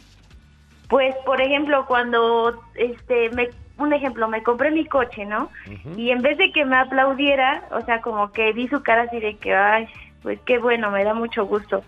Pues, 0.91 1.15
por 1.25 1.39
ejemplo, 1.39 1.85
cuando, 1.87 2.61
este, 2.75 3.29
me, 3.29 3.47
un 3.77 3.93
ejemplo, 3.93 4.27
me 4.27 4.43
compré 4.43 4.71
mi 4.71 4.85
coche, 4.85 5.25
¿no? 5.25 5.49
Y 5.95 6.09
en 6.11 6.21
vez 6.21 6.37
de 6.37 6.51
que 6.51 6.65
me 6.65 6.75
aplaudiera, 6.75 7.63
o 7.71 7.79
sea, 7.85 8.01
como 8.01 8.33
que 8.33 8.51
vi 8.51 8.67
su 8.67 8.83
cara 8.83 9.03
así 9.03 9.21
de 9.21 9.37
que, 9.37 9.55
ay, 9.55 9.87
pues 10.21 10.37
qué 10.45 10.57
bueno, 10.57 10.91
me 10.91 11.05
da 11.05 11.13
mucho 11.13 11.45
gusto. 11.45 11.81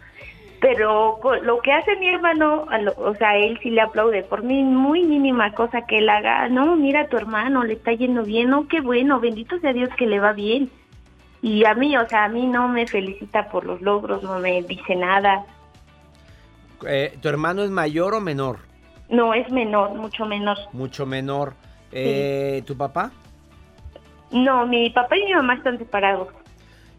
Pero 0.61 1.19
lo 1.41 1.59
que 1.59 1.73
hace 1.73 1.97
mi 1.97 2.07
hermano, 2.07 2.65
o 2.95 3.13
sea, 3.15 3.35
él 3.35 3.59
sí 3.61 3.71
le 3.71 3.81
aplaude 3.81 4.23
por 4.23 4.41
mí, 4.41 4.63
muy 4.63 5.03
mínima 5.03 5.51
cosa 5.51 5.85
que 5.85 5.97
él 5.97 6.07
haga. 6.07 6.47
No, 6.47 6.77
mira 6.77 7.01
a 7.01 7.07
tu 7.07 7.17
hermano, 7.17 7.65
le 7.65 7.73
está 7.73 7.91
yendo 7.91 8.23
bien, 8.23 8.51
no, 8.51 8.69
qué 8.69 8.79
bueno, 8.79 9.19
bendito 9.19 9.59
sea 9.59 9.73
Dios 9.73 9.89
que 9.97 10.07
le 10.07 10.21
va 10.21 10.31
bien. 10.31 10.71
Y 11.41 11.65
a 11.65 11.73
mí, 11.73 11.97
o 11.97 12.07
sea, 12.07 12.23
a 12.23 12.29
mí 12.29 12.47
no 12.47 12.69
me 12.69 12.87
felicita 12.87 13.49
por 13.49 13.65
los 13.65 13.81
logros, 13.81 14.23
no 14.23 14.39
me 14.39 14.63
dice 14.63 14.95
nada. 14.95 15.43
Eh, 16.87 17.17
¿Tu 17.21 17.27
hermano 17.27 17.63
es 17.63 17.69
mayor 17.69 18.13
o 18.13 18.21
menor? 18.21 18.71
No, 19.09 19.33
es 19.33 19.49
menor, 19.51 19.93
mucho 19.95 20.25
menor. 20.25 20.57
Mucho 20.71 21.05
menor. 21.05 21.53
Eh, 21.91 22.63
¿Tu 22.65 22.75
papá? 22.75 23.11
No, 24.31 24.65
mi 24.65 24.89
papá 24.89 25.17
y 25.17 25.25
mi 25.25 25.33
mamá 25.33 25.55
están 25.55 25.77
separados. 25.77 26.29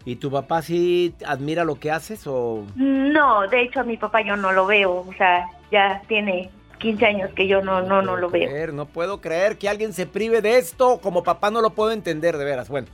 ¿Y 0.04 0.16
tu 0.16 0.30
papá 0.30 0.62
sí 0.62 1.14
admira 1.26 1.64
lo 1.64 1.76
que 1.76 1.90
haces 1.90 2.26
o...? 2.26 2.64
No, 2.76 3.48
de 3.48 3.62
hecho 3.62 3.80
a 3.80 3.84
mi 3.84 3.96
papá 3.96 4.20
yo 4.20 4.36
no 4.36 4.52
lo 4.52 4.66
veo, 4.66 5.04
o 5.08 5.12
sea, 5.16 5.46
ya 5.72 6.02
tiene 6.06 6.50
15 6.78 7.06
años 7.06 7.30
que 7.34 7.48
yo 7.48 7.62
no, 7.62 7.80
no, 7.80 8.02
no, 8.02 8.16
lo 8.16 8.28
veo. 8.28 8.72
No 8.72 8.84
puedo 8.84 9.20
creer 9.20 9.56
que 9.56 9.68
alguien 9.68 9.94
se 9.94 10.06
prive 10.06 10.42
de 10.42 10.58
esto, 10.58 11.00
como 11.02 11.22
papá 11.24 11.50
no 11.50 11.62
lo 11.62 11.70
puedo 11.70 11.90
entender, 11.90 12.36
de 12.36 12.44
veras. 12.44 12.68
Bueno, 12.68 12.88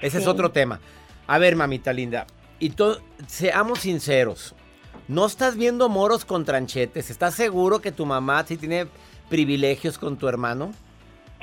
ese 0.00 0.18
es 0.18 0.26
otro 0.26 0.50
tema. 0.50 0.80
A 1.28 1.38
ver, 1.38 1.54
mamita 1.54 1.92
linda, 1.92 2.26
y 2.58 2.72
seamos 3.28 3.80
sinceros. 3.80 4.54
¿No 5.08 5.26
estás 5.26 5.56
viendo 5.56 5.88
moros 5.88 6.24
con 6.24 6.44
tranchetes? 6.44 7.10
¿Estás 7.10 7.34
seguro 7.34 7.80
que 7.80 7.92
tu 7.92 8.06
mamá 8.06 8.44
sí 8.44 8.56
tiene 8.56 8.86
privilegios 9.28 9.98
con 9.98 10.16
tu 10.16 10.26
hermano? 10.26 10.72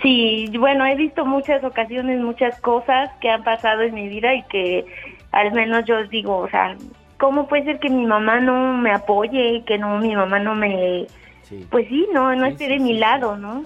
Sí, 0.02 0.52
bueno, 0.58 0.86
he 0.86 0.96
visto 0.96 1.26
muchas 1.26 1.64
ocasiones, 1.64 2.20
muchas 2.20 2.60
cosas 2.60 3.10
que 3.22 3.30
han 3.30 3.44
pasado 3.44 3.84
en 3.84 3.94
mi 3.94 4.10
vida 4.10 4.34
y 4.34 4.44
que 4.44 4.86
al 5.32 5.54
menos 5.54 5.86
yo 5.86 6.06
digo, 6.08 6.40
o 6.40 6.50
sea, 6.50 6.76
¿cómo 7.18 7.48
puede 7.48 7.64
ser 7.64 7.80
que 7.80 7.90
mi 7.90 8.06
mamá 8.06 8.42
no 8.42 8.78
me 8.78 8.92
apoye, 8.92 9.64
que 9.66 9.78
no, 9.78 10.00
mi 10.00 10.16
mamá 10.16 10.40
no 10.40 10.56
me... 10.56 11.08
Pues 11.70 11.88
sí, 11.88 12.08
no, 12.14 12.36
no 12.36 12.46
esté 12.48 12.68
de 12.68 12.80
mi 12.80 12.94
lado, 12.98 13.38
¿no? 13.38 13.64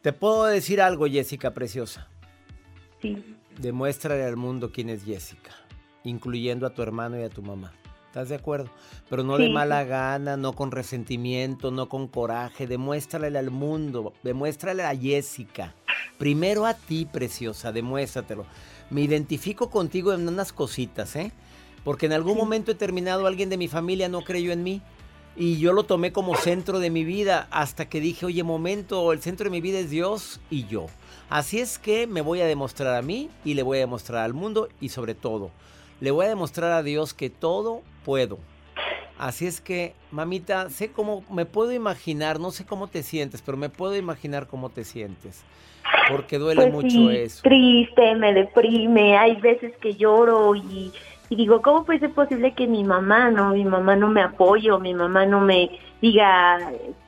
Te 0.00 0.12
puedo 0.12 0.44
decir 0.46 0.80
algo, 0.80 1.06
Jessica, 1.06 1.52
preciosa. 1.52 2.08
Sí. 3.00 3.36
Demuéstrale 3.58 4.24
al 4.24 4.36
mundo 4.36 4.72
quién 4.72 4.88
es 4.88 5.04
Jessica, 5.04 5.50
incluyendo 6.02 6.66
a 6.66 6.70
tu 6.70 6.82
hermano 6.82 7.20
y 7.20 7.22
a 7.22 7.28
tu 7.28 7.42
mamá. 7.42 7.72
¿Estás 8.14 8.28
de 8.28 8.36
acuerdo? 8.36 8.70
Pero 9.10 9.24
no 9.24 9.36
de 9.38 9.48
mala 9.50 9.82
gana, 9.82 10.36
no 10.36 10.52
con 10.52 10.70
resentimiento, 10.70 11.72
no 11.72 11.88
con 11.88 12.06
coraje. 12.06 12.68
Demuéstrale 12.68 13.36
al 13.36 13.50
mundo, 13.50 14.12
demuéstrale 14.22 14.84
a 14.84 14.96
Jessica. 14.96 15.74
Primero 16.16 16.64
a 16.64 16.74
ti, 16.74 17.08
preciosa, 17.10 17.72
demuéstratelo. 17.72 18.46
Me 18.88 19.00
identifico 19.00 19.68
contigo 19.68 20.12
en 20.12 20.28
unas 20.28 20.52
cositas, 20.52 21.16
¿eh? 21.16 21.32
Porque 21.82 22.06
en 22.06 22.12
algún 22.12 22.36
momento 22.36 22.70
he 22.70 22.76
terminado 22.76 23.26
alguien 23.26 23.50
de 23.50 23.56
mi 23.56 23.66
familia 23.66 24.08
no 24.08 24.22
creyó 24.22 24.52
en 24.52 24.62
mí. 24.62 24.80
Y 25.34 25.58
yo 25.58 25.72
lo 25.72 25.82
tomé 25.82 26.12
como 26.12 26.36
centro 26.36 26.78
de 26.78 26.90
mi 26.90 27.02
vida 27.02 27.48
hasta 27.50 27.88
que 27.88 27.98
dije, 27.98 28.26
oye, 28.26 28.44
momento, 28.44 29.12
el 29.12 29.22
centro 29.22 29.46
de 29.46 29.50
mi 29.50 29.60
vida 29.60 29.80
es 29.80 29.90
Dios 29.90 30.40
y 30.50 30.66
yo. 30.66 30.86
Así 31.30 31.58
es 31.58 31.80
que 31.80 32.06
me 32.06 32.20
voy 32.20 32.40
a 32.42 32.46
demostrar 32.46 32.94
a 32.94 33.02
mí 33.02 33.28
y 33.44 33.54
le 33.54 33.64
voy 33.64 33.78
a 33.78 33.80
demostrar 33.80 34.22
al 34.22 34.34
mundo 34.34 34.68
y 34.80 34.90
sobre 34.90 35.16
todo, 35.16 35.50
le 36.00 36.10
voy 36.10 36.26
a 36.26 36.28
demostrar 36.28 36.72
a 36.72 36.82
Dios 36.82 37.14
que 37.14 37.30
todo 37.30 37.82
puedo. 38.04 38.38
Así 39.18 39.46
es 39.46 39.60
que, 39.60 39.94
mamita, 40.10 40.70
sé 40.70 40.90
cómo, 40.90 41.24
me 41.30 41.46
puedo 41.46 41.72
imaginar, 41.72 42.40
no 42.40 42.50
sé 42.50 42.66
cómo 42.66 42.88
te 42.88 43.02
sientes, 43.02 43.42
pero 43.42 43.56
me 43.56 43.68
puedo 43.68 43.96
imaginar 43.96 44.48
cómo 44.48 44.70
te 44.70 44.84
sientes. 44.84 45.44
Porque 46.10 46.38
duele 46.38 46.62
pues 46.62 46.72
mucho 46.72 47.10
eso. 47.10 47.42
Triste, 47.42 48.14
me 48.16 48.34
deprime, 48.34 49.16
hay 49.16 49.36
veces 49.36 49.72
que 49.80 49.94
lloro 49.94 50.54
y, 50.54 50.92
y 51.28 51.36
digo, 51.36 51.62
¿cómo 51.62 51.84
puede 51.84 52.00
ser 52.00 52.12
posible 52.12 52.52
que 52.54 52.66
mi 52.66 52.82
mamá 52.82 53.30
no, 53.30 53.50
mi 53.50 53.64
mamá 53.64 53.94
no 53.94 54.08
me 54.08 54.22
apoye 54.22 54.70
o 54.72 54.80
mi 54.80 54.94
mamá 54.94 55.24
no 55.26 55.40
me 55.40 55.70
diga, 56.00 56.58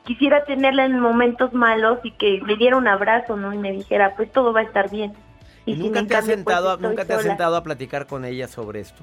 quisiera 0.04 0.44
tenerla 0.44 0.86
en 0.86 0.98
momentos 0.98 1.52
malos 1.52 1.98
y 2.02 2.12
que 2.12 2.40
me 2.46 2.56
diera 2.56 2.76
un 2.76 2.88
abrazo, 2.88 3.36
¿no? 3.36 3.52
Y 3.52 3.58
me 3.58 3.72
dijera, 3.72 4.14
pues 4.16 4.32
todo 4.32 4.52
va 4.52 4.60
a 4.60 4.64
estar 4.64 4.90
bien. 4.90 5.12
Y, 5.66 5.74
nunca 5.74 6.06
te 6.06 6.16
has 6.16 6.24
sentado, 6.24 6.76
nunca 6.78 7.04
te 7.04 7.12
has 7.14 7.22
sentado 7.22 7.56
a 7.56 7.62
platicar 7.62 8.06
con 8.06 8.24
ella 8.24 8.46
sobre 8.46 8.80
esto. 8.80 9.02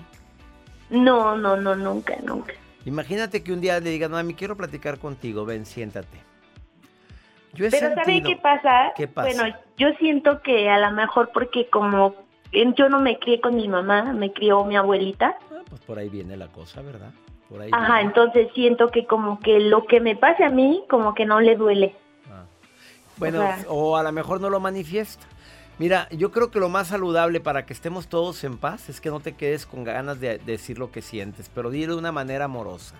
No, 0.89 1.37
no, 1.37 1.57
no, 1.57 1.75
nunca, 1.75 2.15
nunca. 2.23 2.53
Imagínate 2.85 3.43
que 3.43 3.51
un 3.51 3.61
día 3.61 3.79
le 3.79 3.89
digas, 3.89 4.09
mami, 4.09 4.33
quiero 4.33 4.55
platicar 4.55 4.97
contigo, 4.97 5.45
ven, 5.45 5.65
siéntate. 5.65 6.17
Yo 7.53 7.65
he 7.65 7.69
Pero 7.69 7.93
¿sabe 7.93 8.23
qué 8.23 8.35
pasa? 8.37 8.93
¿Qué 8.95 9.07
pasa? 9.07 9.29
Bueno, 9.29 9.55
yo 9.77 9.89
siento 9.99 10.41
que 10.41 10.69
a 10.69 10.79
lo 10.79 10.91
mejor 10.91 11.31
porque 11.33 11.69
como 11.69 12.15
yo 12.75 12.89
no 12.89 12.99
me 12.99 13.19
crié 13.19 13.41
con 13.41 13.55
mi 13.55 13.67
mamá, 13.67 14.13
me 14.13 14.31
crió 14.31 14.63
mi 14.63 14.75
abuelita. 14.75 15.37
Pues 15.69 15.81
por 15.81 15.99
ahí 15.99 16.09
viene 16.09 16.37
la 16.37 16.47
cosa, 16.47 16.81
¿verdad? 16.81 17.11
Por 17.49 17.61
ahí 17.61 17.69
Ajá, 17.71 17.95
viene. 17.95 18.01
entonces 18.07 18.47
siento 18.53 18.89
que 18.89 19.05
como 19.05 19.39
que 19.39 19.59
lo 19.59 19.85
que 19.85 19.99
me 19.99 20.15
pase 20.15 20.43
a 20.43 20.49
mí, 20.49 20.83
como 20.89 21.13
que 21.13 21.25
no 21.25 21.41
le 21.41 21.55
duele. 21.55 21.95
Bueno, 23.17 23.39
o 23.39 23.41
sea- 23.41 23.65
o 23.69 23.95
a 23.95 24.03
lo 24.03 24.11
mejor 24.11 24.41
no 24.41 24.49
lo 24.49 24.59
manifiesta. 24.59 25.25
Mira, 25.79 26.07
yo 26.11 26.31
creo 26.31 26.51
que 26.51 26.59
lo 26.59 26.69
más 26.69 26.89
saludable 26.89 27.39
para 27.39 27.65
que 27.65 27.73
estemos 27.73 28.07
todos 28.07 28.43
en 28.43 28.57
paz 28.57 28.89
es 28.89 29.01
que 29.01 29.09
no 29.09 29.19
te 29.19 29.33
quedes 29.33 29.65
con 29.65 29.83
ganas 29.83 30.19
de 30.19 30.37
decir 30.37 30.77
lo 30.77 30.91
que 30.91 31.01
sientes, 31.01 31.49
pero 31.53 31.71
dile 31.71 31.87
de 31.87 31.95
una 31.95 32.11
manera 32.11 32.45
amorosa. 32.45 32.95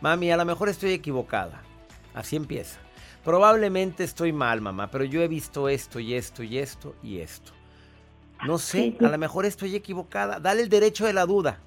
Mami, 0.00 0.30
a 0.30 0.36
lo 0.36 0.44
mejor 0.44 0.68
estoy 0.68 0.92
equivocada. 0.92 1.62
Así 2.14 2.36
empieza. 2.36 2.78
Probablemente 3.24 4.04
estoy 4.04 4.32
mal, 4.32 4.60
mamá, 4.60 4.90
pero 4.90 5.04
yo 5.04 5.22
he 5.22 5.28
visto 5.28 5.68
esto 5.68 5.98
y 5.98 6.14
esto 6.14 6.42
y 6.42 6.58
esto 6.58 6.94
y 7.02 7.18
esto. 7.18 7.52
No 8.46 8.58
sé, 8.58 8.96
a 9.00 9.08
lo 9.08 9.18
mejor 9.18 9.46
estoy 9.46 9.74
equivocada. 9.74 10.38
Dale 10.38 10.62
el 10.62 10.68
derecho 10.68 11.06
de 11.06 11.14
la 11.14 11.26
duda. 11.26 11.58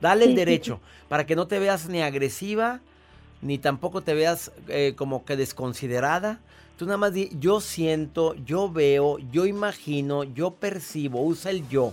Dale 0.00 0.26
el 0.26 0.34
derecho 0.34 0.80
para 1.08 1.26
que 1.26 1.34
no 1.34 1.48
te 1.48 1.58
veas 1.58 1.88
ni 1.88 2.02
agresiva, 2.02 2.80
ni 3.40 3.58
tampoco 3.58 4.02
te 4.02 4.14
veas 4.14 4.52
eh, 4.68 4.94
como 4.96 5.24
que 5.24 5.36
desconsiderada. 5.36 6.40
Tú 6.78 6.86
nada 6.86 6.96
más 6.96 7.12
di, 7.12 7.28
yo 7.40 7.60
siento, 7.60 8.34
yo 8.34 8.70
veo, 8.70 9.18
yo 9.32 9.46
imagino, 9.46 10.22
yo 10.22 10.52
percibo, 10.52 11.20
usa 11.22 11.50
el 11.50 11.68
yo. 11.68 11.92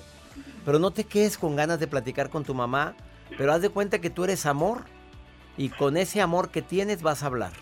Pero 0.63 0.77
no 0.77 0.91
te 0.91 1.05
quedes 1.05 1.39
con 1.39 1.55
ganas 1.55 1.79
de 1.79 1.87
platicar 1.87 2.29
con 2.29 2.45
tu 2.45 2.53
mamá, 2.53 2.95
pero 3.35 3.51
haz 3.51 3.63
de 3.63 3.69
cuenta 3.69 3.99
que 3.99 4.11
tú 4.11 4.25
eres 4.25 4.45
amor 4.45 4.83
y 5.57 5.69
con 5.69 5.97
ese 5.97 6.21
amor 6.21 6.49
que 6.49 6.61
tienes 6.61 7.01
vas 7.01 7.23
a 7.23 7.25
hablar. 7.25 7.53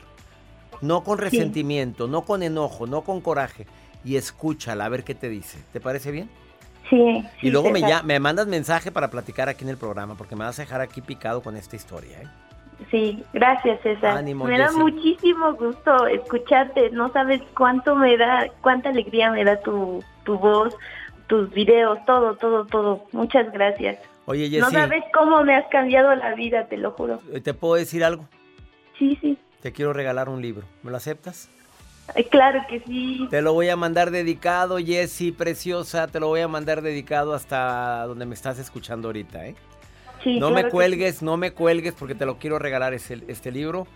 No 0.81 1.05
con 1.05 1.17
resentimiento, 1.17 2.09
no 2.09 2.25
con 2.25 2.43
enojo, 2.43 2.88
no 2.88 3.03
con 3.05 3.21
coraje. 3.21 3.67
Y 4.03 4.17
escúchala 4.17 4.83
a 4.83 4.89
ver 4.89 5.05
qué 5.05 5.15
te 5.15 5.29
dice. 5.29 5.59
¿Te 5.71 5.79
parece 5.79 6.12
bien? 6.12 6.29
Sí. 6.89 7.25
Y 7.41 7.51
luego 7.51 7.69
me, 7.71 7.79
ya, 7.79 8.03
me 8.03 8.19
mandas 8.19 8.47
mensaje 8.47 8.91
para 8.91 9.09
platicar 9.09 9.47
aquí 9.47 9.63
en 9.63 9.69
el 9.69 9.77
programa, 9.77 10.15
porque 10.15 10.36
me 10.36 10.43
vas 10.43 10.59
a 10.59 10.63
dejar 10.63 10.81
aquí 10.81 10.99
picado 10.99 11.41
con 11.41 11.55
esta 11.55 11.77
historia. 11.77 12.21
¿eh? 12.21 12.27
Sí, 12.89 13.23
gracias 13.33 13.81
César. 13.81 14.17
Ánimo, 14.17 14.45
me 14.45 14.57
da 14.57 14.71
muchísimo 14.71 15.53
gusto 15.53 16.07
escucharte. 16.07 16.89
No 16.91 17.11
sabes 17.11 17.41
cuánto 17.55 17.95
me 17.95 18.17
da, 18.17 18.47
cuánta 18.61 18.89
alegría 18.89 19.31
me 19.31 19.43
da 19.43 19.59
tu, 19.61 20.03
tu 20.23 20.37
voz, 20.37 20.75
tus 21.27 21.51
videos, 21.51 21.99
todo, 22.05 22.35
todo, 22.35 22.65
todo. 22.65 23.05
Muchas 23.11 23.51
gracias. 23.51 23.99
Oye, 24.25 24.49
No 24.59 24.67
Jessy, 24.67 24.75
sabes 24.77 25.03
cómo 25.13 25.43
me 25.43 25.55
has 25.55 25.67
cambiado 25.67 26.15
la 26.15 26.33
vida, 26.35 26.67
te 26.67 26.77
lo 26.77 26.91
juro. 26.91 27.19
¿te 27.43 27.53
puedo 27.53 27.75
decir 27.75 28.03
algo? 28.03 28.25
Sí, 28.97 29.17
sí. 29.21 29.37
Te 29.61 29.71
quiero 29.71 29.93
regalar 29.93 30.29
un 30.29 30.41
libro. 30.41 30.65
¿Me 30.81 30.91
lo 30.91 30.97
aceptas? 30.97 31.49
Ay, 32.15 32.25
claro 32.25 32.61
que 32.69 32.81
sí. 32.81 33.27
Te 33.29 33.41
lo 33.41 33.53
voy 33.53 33.69
a 33.69 33.75
mandar 33.75 34.11
dedicado, 34.11 34.77
Jessy, 34.77 35.31
preciosa. 35.31 36.07
Te 36.07 36.19
lo 36.19 36.27
voy 36.27 36.41
a 36.41 36.47
mandar 36.47 36.81
dedicado 36.81 37.33
hasta 37.33 38.05
donde 38.05 38.25
me 38.25 38.35
estás 38.35 38.59
escuchando 38.59 39.07
ahorita, 39.07 39.47
¿eh? 39.47 39.55
Sí, 40.23 40.39
no 40.39 40.49
claro 40.49 40.65
me 40.65 40.71
cuelgues, 40.71 41.21
no 41.21 41.38
me 41.38 41.51
cuelgues 41.51 41.93
porque 41.93 42.15
te 42.15 42.25
lo 42.25 42.38
quiero 42.38 42.59
regalar 42.59 42.93
este, 42.93 43.23
este 43.27 43.51
libro. 43.51 43.88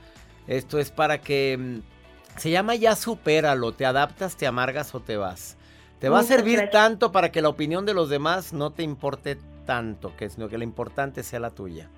Esto 0.47 0.79
es 0.79 0.91
para 0.91 1.19
que... 1.19 1.57
mm, 1.57 2.39
Se 2.39 2.49
llama 2.49 2.75
Ya 2.75 2.95
supéralo, 2.95 3.71
te 3.73 3.85
adaptas, 3.85 4.35
te 4.37 4.47
amargas 4.47 4.93
o 4.95 4.99
te 4.99 5.17
vas. 5.17 5.57
Te 5.99 6.09
va 6.09 6.19
a 6.19 6.23
servir 6.23 6.57
gracias. 6.57 6.71
tanto 6.71 7.11
para 7.11 7.31
que 7.31 7.41
la 7.41 7.49
opinión 7.49 7.85
de 7.85 7.93
los 7.93 8.09
demás 8.09 8.53
no 8.53 8.71
te 8.71 8.83
importe 8.83 9.37
tanto, 9.65 10.15
que 10.15 10.29
sino 10.29 10.47
que 10.47 10.57
la 10.57 10.63
importante 10.63 11.23
sea 11.23 11.39
la 11.39 11.49
tuya. 11.49 11.89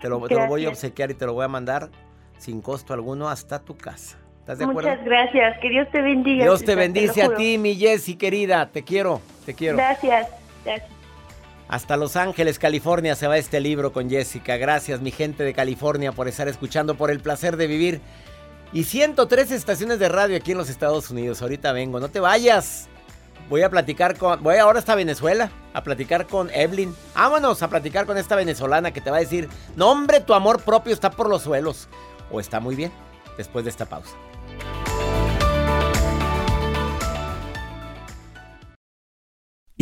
Te 0.00 0.08
lo, 0.08 0.20
te 0.26 0.34
lo 0.34 0.46
voy 0.48 0.66
a 0.66 0.68
obsequiar 0.70 1.10
y 1.12 1.14
te 1.14 1.24
lo 1.24 1.34
voy 1.34 1.44
a 1.44 1.48
mandar 1.48 1.90
sin 2.36 2.60
costo 2.60 2.92
alguno 2.92 3.28
hasta 3.28 3.60
tu 3.60 3.76
casa. 3.76 4.18
¿Estás 4.40 4.58
de 4.58 4.64
acuerdo? 4.64 4.90
Muchas 4.90 5.04
gracias. 5.04 5.58
Que 5.60 5.70
Dios 5.70 5.88
te 5.90 6.02
bendiga. 6.02 6.44
Dios 6.44 6.64
te 6.64 6.74
bendice 6.74 7.24
lo 7.24 7.32
a 7.32 7.36
ti, 7.36 7.56
mi 7.56 7.76
Jessy 7.76 8.16
querida. 8.16 8.68
Te 8.70 8.82
quiero, 8.82 9.22
te 9.46 9.54
quiero. 9.54 9.76
Gracias. 9.76 10.28
Gracias. 10.64 11.03
Hasta 11.68 11.96
Los 11.96 12.16
Ángeles, 12.16 12.58
California 12.58 13.14
se 13.14 13.26
va 13.26 13.38
este 13.38 13.60
libro 13.60 13.92
con 13.92 14.10
Jessica. 14.10 14.56
Gracias, 14.56 15.00
mi 15.00 15.10
gente 15.10 15.44
de 15.44 15.54
California, 15.54 16.12
por 16.12 16.28
estar 16.28 16.46
escuchando, 16.48 16.94
por 16.94 17.10
el 17.10 17.20
placer 17.20 17.56
de 17.56 17.66
vivir. 17.66 18.00
Y 18.72 18.84
103 18.84 19.50
estaciones 19.50 19.98
de 19.98 20.08
radio 20.08 20.36
aquí 20.36 20.52
en 20.52 20.58
los 20.58 20.68
Estados 20.68 21.10
Unidos. 21.10 21.40
Ahorita 21.40 21.72
vengo, 21.72 22.00
no 22.00 22.08
te 22.08 22.20
vayas. 22.20 22.88
Voy 23.48 23.62
a 23.62 23.70
platicar 23.70 24.16
con. 24.16 24.42
Voy 24.42 24.56
ahora 24.56 24.78
hasta 24.78 24.94
Venezuela 24.94 25.50
a 25.72 25.82
platicar 25.82 26.26
con 26.26 26.50
Evelyn. 26.50 26.94
Vámonos 27.14 27.62
a 27.62 27.68
platicar 27.68 28.06
con 28.06 28.18
esta 28.18 28.36
venezolana 28.36 28.92
que 28.92 29.00
te 29.00 29.10
va 29.10 29.18
a 29.18 29.20
decir: 29.20 29.48
No, 29.76 29.90
hombre, 29.90 30.20
tu 30.20 30.34
amor 30.34 30.62
propio 30.62 30.92
está 30.92 31.10
por 31.10 31.28
los 31.28 31.42
suelos. 31.42 31.88
O 32.30 32.40
está 32.40 32.58
muy 32.58 32.74
bien, 32.74 32.90
después 33.36 33.64
de 33.64 33.70
esta 33.70 33.86
pausa. 33.86 34.16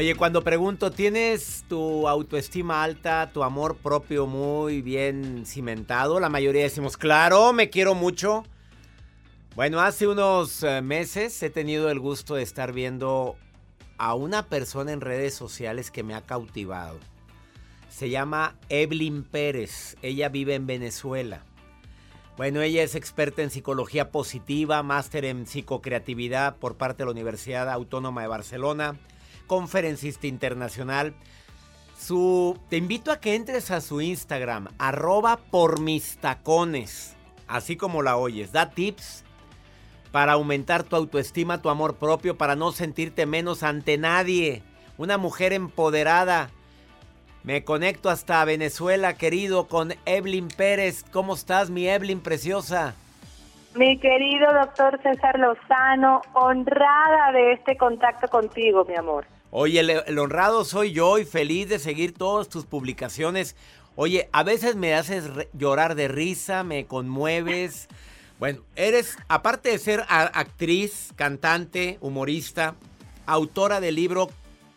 Oye, 0.00 0.14
cuando 0.14 0.42
pregunto, 0.42 0.90
¿tienes 0.90 1.66
tu 1.68 2.08
autoestima 2.08 2.82
alta, 2.82 3.30
tu 3.34 3.42
amor 3.42 3.76
propio 3.76 4.26
muy 4.26 4.80
bien 4.80 5.44
cimentado? 5.44 6.20
La 6.20 6.30
mayoría 6.30 6.62
decimos, 6.62 6.96
claro, 6.96 7.52
me 7.52 7.68
quiero 7.68 7.94
mucho. 7.94 8.44
Bueno, 9.54 9.78
hace 9.82 10.08
unos 10.08 10.62
eh, 10.62 10.80
meses 10.80 11.42
he 11.42 11.50
tenido 11.50 11.90
el 11.90 12.00
gusto 12.00 12.34
de 12.34 12.42
estar 12.42 12.72
viendo 12.72 13.36
a 13.98 14.14
una 14.14 14.46
persona 14.46 14.92
en 14.92 15.02
redes 15.02 15.34
sociales 15.34 15.90
que 15.90 16.02
me 16.02 16.14
ha 16.14 16.22
cautivado. 16.22 16.98
Se 17.90 18.08
llama 18.08 18.56
Evelyn 18.70 19.22
Pérez. 19.22 19.98
Ella 20.00 20.30
vive 20.30 20.54
en 20.54 20.66
Venezuela. 20.66 21.44
Bueno, 22.38 22.62
ella 22.62 22.82
es 22.82 22.94
experta 22.94 23.42
en 23.42 23.50
psicología 23.50 24.10
positiva, 24.10 24.82
máster 24.82 25.26
en 25.26 25.46
psicocreatividad 25.46 26.56
por 26.56 26.76
parte 26.76 27.02
de 27.02 27.04
la 27.04 27.12
Universidad 27.12 27.68
Autónoma 27.68 28.22
de 28.22 28.28
Barcelona, 28.28 28.98
conferencista 29.50 30.28
internacional. 30.28 31.12
Te 32.68 32.76
invito 32.76 33.10
a 33.10 33.18
que 33.18 33.34
entres 33.34 33.72
a 33.72 33.80
su 33.80 34.00
Instagram, 34.00 34.68
arroba 34.78 35.38
por 35.50 35.80
mis 35.80 36.18
tacones, 36.18 37.16
así 37.48 37.76
como 37.76 38.00
la 38.02 38.16
oyes. 38.16 38.52
Da 38.52 38.70
tips 38.70 39.24
para 40.12 40.34
aumentar 40.34 40.84
tu 40.84 40.94
autoestima, 40.94 41.60
tu 41.60 41.68
amor 41.68 41.96
propio, 41.96 42.38
para 42.38 42.54
no 42.54 42.70
sentirte 42.70 43.26
menos 43.26 43.64
ante 43.64 43.98
nadie. 43.98 44.62
Una 44.98 45.18
mujer 45.18 45.52
empoderada. 45.52 46.50
Me 47.42 47.64
conecto 47.64 48.08
hasta 48.08 48.44
Venezuela, 48.44 49.14
querido, 49.14 49.66
con 49.66 49.94
Evelyn 50.06 50.46
Pérez. 50.46 51.04
¿Cómo 51.10 51.34
estás, 51.34 51.70
mi 51.70 51.88
Evelyn 51.88 52.20
preciosa? 52.20 52.94
Mi 53.74 53.98
querido 53.98 54.52
doctor 54.52 55.00
César 55.02 55.40
Lozano, 55.40 56.22
honrada 56.34 57.32
de 57.32 57.54
este 57.54 57.76
contacto 57.76 58.28
contigo, 58.28 58.84
mi 58.84 58.94
amor. 58.94 59.26
Oye, 59.50 59.80
el, 59.80 59.90
el, 59.90 60.18
honrado 60.18 60.64
soy 60.64 60.92
yo 60.92 61.18
y 61.18 61.24
feliz 61.24 61.68
de 61.68 61.78
seguir 61.78 62.14
todas 62.14 62.48
tus 62.48 62.66
publicaciones. 62.66 63.56
Oye, 63.96 64.28
a 64.32 64.44
veces 64.44 64.76
me 64.76 64.94
haces 64.94 65.24
llorar 65.52 65.94
de 65.94 66.08
risa, 66.08 66.62
me 66.62 66.86
conmueves. 66.86 67.88
Bueno, 68.38 68.62
eres, 68.74 69.18
aparte 69.28 69.70
de 69.70 69.78
ser 69.78 70.04
actriz, 70.08 71.12
cantante, 71.16 71.98
humorista, 72.00 72.74
autora 73.26 73.80
del 73.80 73.96
libro 73.96 74.30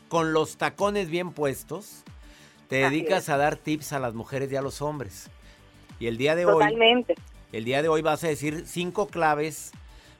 Con 0.10 0.34
los 0.34 0.58
tacones 0.58 1.10
bien 1.10 1.32
puestos, 1.32 2.04
te 2.68 2.78
dedicas 2.78 3.30
a 3.30 3.38
dar 3.38 3.56
tips 3.56 3.94
a 3.94 4.00
las 4.00 4.14
mujeres 4.14 4.52
y 4.52 4.56
a 4.56 4.62
los 4.62 4.82
hombres. 4.82 5.30
Y 6.00 6.08
el 6.08 6.18
día 6.18 6.36
de 6.36 6.44
Totalmente. 6.44 7.16
hoy, 7.18 7.24
el 7.54 7.64
día 7.64 7.82
de 7.82 7.88
hoy 7.88 8.02
vas 8.02 8.24
a 8.24 8.28
decir 8.28 8.64
cinco 8.68 9.08
claves 9.08 9.72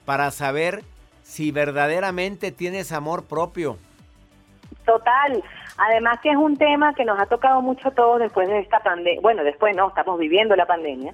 para 0.06 0.32
saber 0.32 0.84
si 1.24 1.52
verdaderamente 1.52 2.52
tienes 2.52 2.92
amor 2.92 3.26
propio. 3.26 3.78
Total. 4.86 5.44
Además 5.78 6.20
que 6.22 6.30
es 6.30 6.36
un 6.36 6.58
tema 6.58 6.94
que 6.94 7.06
nos 7.06 7.20
ha 7.20 7.26
tocado 7.26 7.62
mucho 7.62 7.88
a 7.88 7.92
todos 7.92 8.20
después 8.20 8.48
de 8.48 8.60
esta 8.60 8.80
pandemia. 8.80 9.22
Bueno, 9.22 9.44
después 9.44 9.76
no, 9.76 9.88
estamos 9.88 10.20
viviendo 10.20 10.56
la 10.56 10.66
pandemia. 10.66 11.14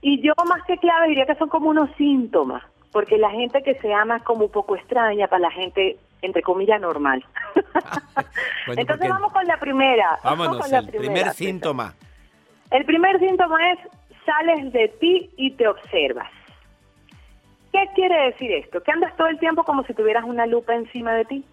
Y 0.00 0.20
yo 0.20 0.32
más 0.46 0.62
que 0.64 0.76
clave 0.78 1.08
diría 1.08 1.26
que 1.26 1.34
son 1.36 1.48
como 1.48 1.70
unos 1.70 1.90
síntomas, 1.96 2.62
porque 2.92 3.16
la 3.16 3.30
gente 3.30 3.62
que 3.62 3.74
se 3.76 3.92
ama 3.92 4.18
es 4.18 4.22
como 4.22 4.44
un 4.44 4.50
poco 4.50 4.76
extraña 4.76 5.26
para 5.28 5.40
la 5.40 5.50
gente, 5.50 5.96
entre 6.22 6.42
comillas, 6.42 6.80
normal. 6.80 7.24
bueno, 8.66 8.80
Entonces 8.80 9.08
vamos 9.08 9.32
con 9.32 9.46
la 9.46 9.58
primera. 9.58 10.18
Vámonos, 10.22 10.58
con 10.58 10.70
la 10.70 10.78
el 10.78 10.88
primera, 10.88 11.12
primer 11.12 11.34
síntoma. 11.34 11.94
El 12.70 12.84
primer 12.84 13.18
síntoma 13.18 13.58
es 13.72 13.78
sales 14.24 14.72
de 14.72 14.88
ti 15.00 15.30
y 15.36 15.52
te 15.52 15.66
observas. 15.68 16.28
¿Qué 17.72 17.88
quiere 17.94 18.26
decir 18.26 18.52
esto? 18.52 18.82
Que 18.82 18.90
andas 18.90 19.16
todo 19.16 19.28
el 19.28 19.38
tiempo 19.38 19.64
como 19.64 19.84
si 19.84 19.94
tuvieras 19.94 20.24
una 20.24 20.46
lupa 20.46 20.74
encima 20.74 21.12
de 21.12 21.24
ti. 21.24 21.44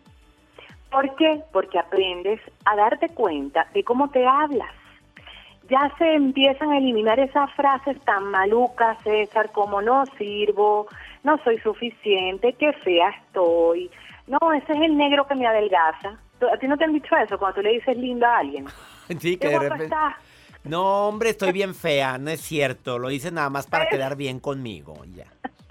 ¿Por 0.94 1.16
qué? 1.16 1.42
Porque 1.52 1.80
aprendes 1.80 2.40
a 2.64 2.76
darte 2.76 3.10
cuenta 3.10 3.68
de 3.74 3.84
cómo 3.84 4.10
te 4.10 4.26
hablas 4.26 4.72
ya 5.70 5.92
se 5.98 6.14
empiezan 6.14 6.72
a 6.72 6.78
eliminar 6.78 7.20
esas 7.20 7.52
frases 7.54 8.00
tan 8.02 8.26
malucas, 8.26 8.98
César, 9.04 9.52
como 9.52 9.82
no 9.82 10.06
sirvo, 10.18 10.88
no 11.24 11.38
soy 11.44 11.58
suficiente, 11.60 12.54
qué 12.60 12.74
fea 12.74 13.10
estoy. 13.10 13.90
No, 14.28 14.54
ese 14.54 14.74
es 14.74 14.82
el 14.82 14.98
negro 14.98 15.26
que 15.28 15.36
me 15.36 15.48
adelgaza. 15.48 16.20
¿A 16.54 16.58
ti 16.58 16.68
no 16.68 16.78
te 16.78 16.84
han 16.84 16.94
dicho 16.94 17.16
eso 17.16 17.38
cuando 17.38 17.56
tú 17.56 17.62
le 17.62 17.72
dices 17.72 17.98
linda 17.98 18.36
a 18.36 18.40
alguien? 18.40 18.66
Sí, 19.20 19.36
que 19.36 19.50
de 19.50 19.60
repente... 19.60 19.94
No, 20.64 21.10
hombre, 21.10 21.32
estoy 21.32 21.52
bien 21.52 21.76
fea, 21.76 22.18
no 22.18 22.32
es 22.32 22.40
cierto. 22.40 22.98
Lo 22.98 23.10
dices 23.10 23.34
nada 23.34 23.50
más 23.50 23.68
para 23.68 23.90
quedar 23.90 24.16
bien 24.16 24.40
conmigo, 24.40 24.96
ya. 25.14 25.26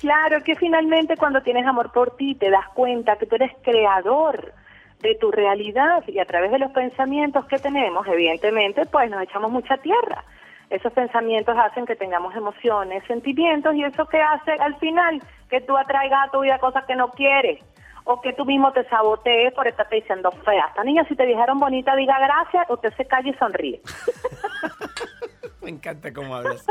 Claro, 0.00 0.42
que 0.42 0.54
finalmente 0.54 1.16
cuando 1.16 1.42
tienes 1.42 1.66
amor 1.66 1.92
por 1.92 2.16
ti 2.16 2.34
te 2.34 2.50
das 2.50 2.68
cuenta 2.74 3.16
que 3.16 3.26
tú 3.26 3.36
eres 3.36 3.52
creador 3.62 4.52
de 5.00 5.14
tu 5.16 5.30
realidad 5.30 6.04
y 6.06 6.18
a 6.18 6.24
través 6.24 6.50
de 6.50 6.58
los 6.58 6.70
pensamientos 6.72 7.46
que 7.46 7.58
tenemos, 7.58 8.06
evidentemente, 8.06 8.86
pues 8.86 9.10
nos 9.10 9.22
echamos 9.22 9.50
mucha 9.50 9.78
tierra. 9.78 10.24
Esos 10.68 10.92
pensamientos 10.92 11.56
hacen 11.58 11.84
que 11.84 11.96
tengamos 11.96 12.34
emociones, 12.36 13.02
sentimientos 13.04 13.74
y 13.74 13.82
eso 13.82 14.06
que 14.06 14.20
hace 14.20 14.52
al 14.52 14.76
final 14.76 15.20
que 15.48 15.60
tú 15.60 15.76
atraigas 15.76 16.28
a 16.28 16.30
tu 16.30 16.40
vida 16.40 16.58
cosas 16.58 16.84
que 16.84 16.94
no 16.94 17.10
quieres 17.10 17.60
o 18.04 18.20
que 18.20 18.32
tú 18.32 18.44
mismo 18.44 18.72
te 18.72 18.88
sabotees 18.88 19.52
por 19.54 19.66
estarte 19.66 19.96
diciendo 19.96 20.30
fea. 20.44 20.66
Esta 20.68 20.84
niña 20.84 21.04
si 21.08 21.14
te 21.14 21.26
dijeron 21.26 21.58
bonita 21.58 21.94
diga 21.96 22.18
gracias, 22.18 22.68
usted 22.68 22.92
se 22.96 23.04
calla 23.06 23.30
y 23.30 23.34
sonríe. 23.34 23.80
Me 25.62 25.70
encanta 25.70 26.12
cómo 26.12 26.34
hablas. 26.34 26.64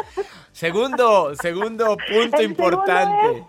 Segundo, 0.52 1.36
segundo 1.36 1.96
punto 2.10 2.42
importante. 2.42 3.46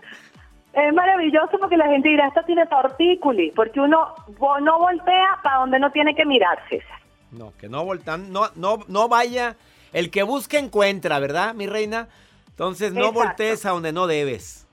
Es 0.73 0.93
maravilloso 0.93 1.57
porque 1.59 1.75
la 1.75 1.87
gente 1.87 2.09
dirá, 2.09 2.27
esto 2.27 2.41
tiene 2.45 2.65
tortículi, 2.67 3.51
porque 3.51 3.79
uno 3.79 4.13
no 4.61 4.79
voltea 4.79 5.39
para 5.43 5.57
donde 5.57 5.79
no 5.79 5.91
tiene 5.91 6.15
que 6.15 6.25
mirar, 6.25 6.59
César. 6.69 6.99
No, 7.31 7.53
que 7.57 7.67
no 7.67 7.83
voltan, 7.83 8.31
no, 8.31 8.49
no, 8.55 8.79
no 8.87 9.09
vaya, 9.09 9.55
el 9.93 10.11
que 10.11 10.23
busca 10.23 10.59
encuentra, 10.59 11.19
¿verdad, 11.19 11.53
mi 11.53 11.67
reina? 11.67 12.07
Entonces 12.49 12.93
no 12.93 13.11
voltees 13.11 13.65
a 13.65 13.71
donde 13.71 13.91
no 13.91 14.07
debes. 14.07 14.67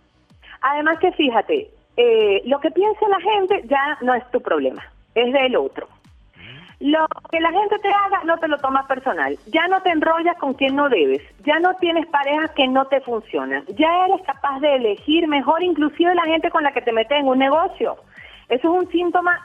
Además 0.60 0.98
que 1.00 1.10
fíjate, 1.12 1.70
eh, 2.00 2.42
lo 2.44 2.60
que 2.60 2.70
piensa 2.70 3.08
la 3.08 3.20
gente 3.20 3.64
ya 3.66 3.98
no 4.02 4.14
es 4.14 4.22
tu 4.30 4.40
problema, 4.40 4.84
es 5.16 5.32
del 5.32 5.56
otro. 5.56 5.88
Lo 6.78 7.08
que 7.28 7.40
la 7.40 7.50
gente 7.50 7.76
te 7.80 7.88
haga 7.88 8.22
no 8.24 8.38
te 8.38 8.46
lo 8.46 8.56
tomas 8.58 8.86
personal. 8.86 9.36
Ya 9.48 9.66
no 9.66 9.82
te 9.82 9.90
enrollas 9.90 10.38
con 10.38 10.54
quien 10.54 10.76
no 10.76 10.88
debes. 10.88 11.20
Ya 11.44 11.58
no 11.58 11.74
tienes 11.80 12.06
parejas 12.06 12.52
que 12.52 12.68
no 12.68 12.84
te 12.86 13.00
funcionan. 13.00 13.64
Ya 13.76 14.06
eres 14.06 14.24
capaz 14.24 14.60
de 14.60 14.76
elegir 14.76 15.26
mejor 15.26 15.60
inclusive 15.64 16.14
la 16.14 16.22
gente 16.22 16.50
con 16.50 16.62
la 16.62 16.70
que 16.70 16.82
te 16.82 16.92
metes 16.92 17.18
en 17.18 17.26
un 17.26 17.38
negocio. 17.38 17.96
Eso 18.48 18.72
es 18.72 18.84
un 18.84 18.88
síntoma, 18.92 19.40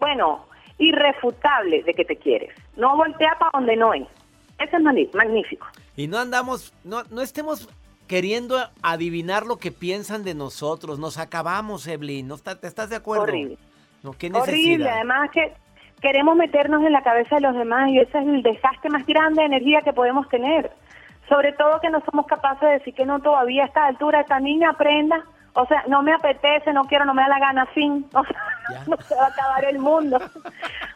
bueno, 0.00 0.46
irrefutable 0.78 1.82
de 1.82 1.92
que 1.92 2.06
te 2.06 2.16
quieres. 2.16 2.54
No 2.74 2.96
voltea 2.96 3.36
para 3.38 3.50
donde 3.52 3.76
no 3.76 3.92
es. 3.92 4.08
Eso 4.58 4.78
es 4.78 5.14
magnífico. 5.14 5.66
Y 5.94 6.06
no 6.06 6.18
andamos, 6.18 6.72
no, 6.84 7.02
no 7.10 7.20
estemos 7.20 7.68
queriendo 8.12 8.56
adivinar 8.82 9.46
lo 9.46 9.56
que 9.56 9.72
piensan 9.72 10.22
de 10.22 10.34
nosotros. 10.34 10.98
Nos 10.98 11.16
acabamos, 11.16 11.86
Evelyn. 11.86 12.28
¿No 12.28 12.34
está, 12.34 12.58
¿Estás 12.62 12.90
de 12.90 12.96
acuerdo? 12.96 13.22
Horrible. 13.22 13.56
No, 14.02 14.12
¿qué 14.12 14.30
Horrible. 14.30 14.90
Además 14.90 15.30
que 15.30 15.54
queremos 16.02 16.36
meternos 16.36 16.84
en 16.84 16.92
la 16.92 17.02
cabeza 17.02 17.36
de 17.36 17.40
los 17.40 17.54
demás 17.56 17.88
y 17.88 18.00
ese 18.00 18.18
es 18.18 18.26
el 18.26 18.42
desgaste 18.42 18.90
más 18.90 19.06
grande 19.06 19.40
de 19.40 19.46
energía 19.46 19.80
que 19.80 19.94
podemos 19.94 20.28
tener. 20.28 20.70
Sobre 21.26 21.54
todo 21.54 21.80
que 21.80 21.88
no 21.88 22.02
somos 22.04 22.26
capaces 22.26 22.60
de 22.60 22.72
decir 22.80 22.92
que 22.92 23.06
no 23.06 23.18
todavía 23.20 23.62
a 23.62 23.66
esta 23.68 23.86
altura 23.86 24.20
esta 24.20 24.38
niña 24.40 24.72
aprenda. 24.72 25.24
O 25.54 25.64
sea, 25.64 25.82
no 25.88 26.02
me 26.02 26.12
apetece, 26.12 26.70
no 26.74 26.84
quiero, 26.84 27.06
no 27.06 27.14
me 27.14 27.22
da 27.22 27.28
la 27.28 27.38
gana, 27.38 27.64
fin. 27.64 28.04
O 28.14 28.24
sea, 28.24 28.84
no 28.88 28.96
se 28.98 29.14
va 29.14 29.24
a 29.24 29.28
acabar 29.28 29.64
el 29.64 29.78
mundo. 29.78 30.18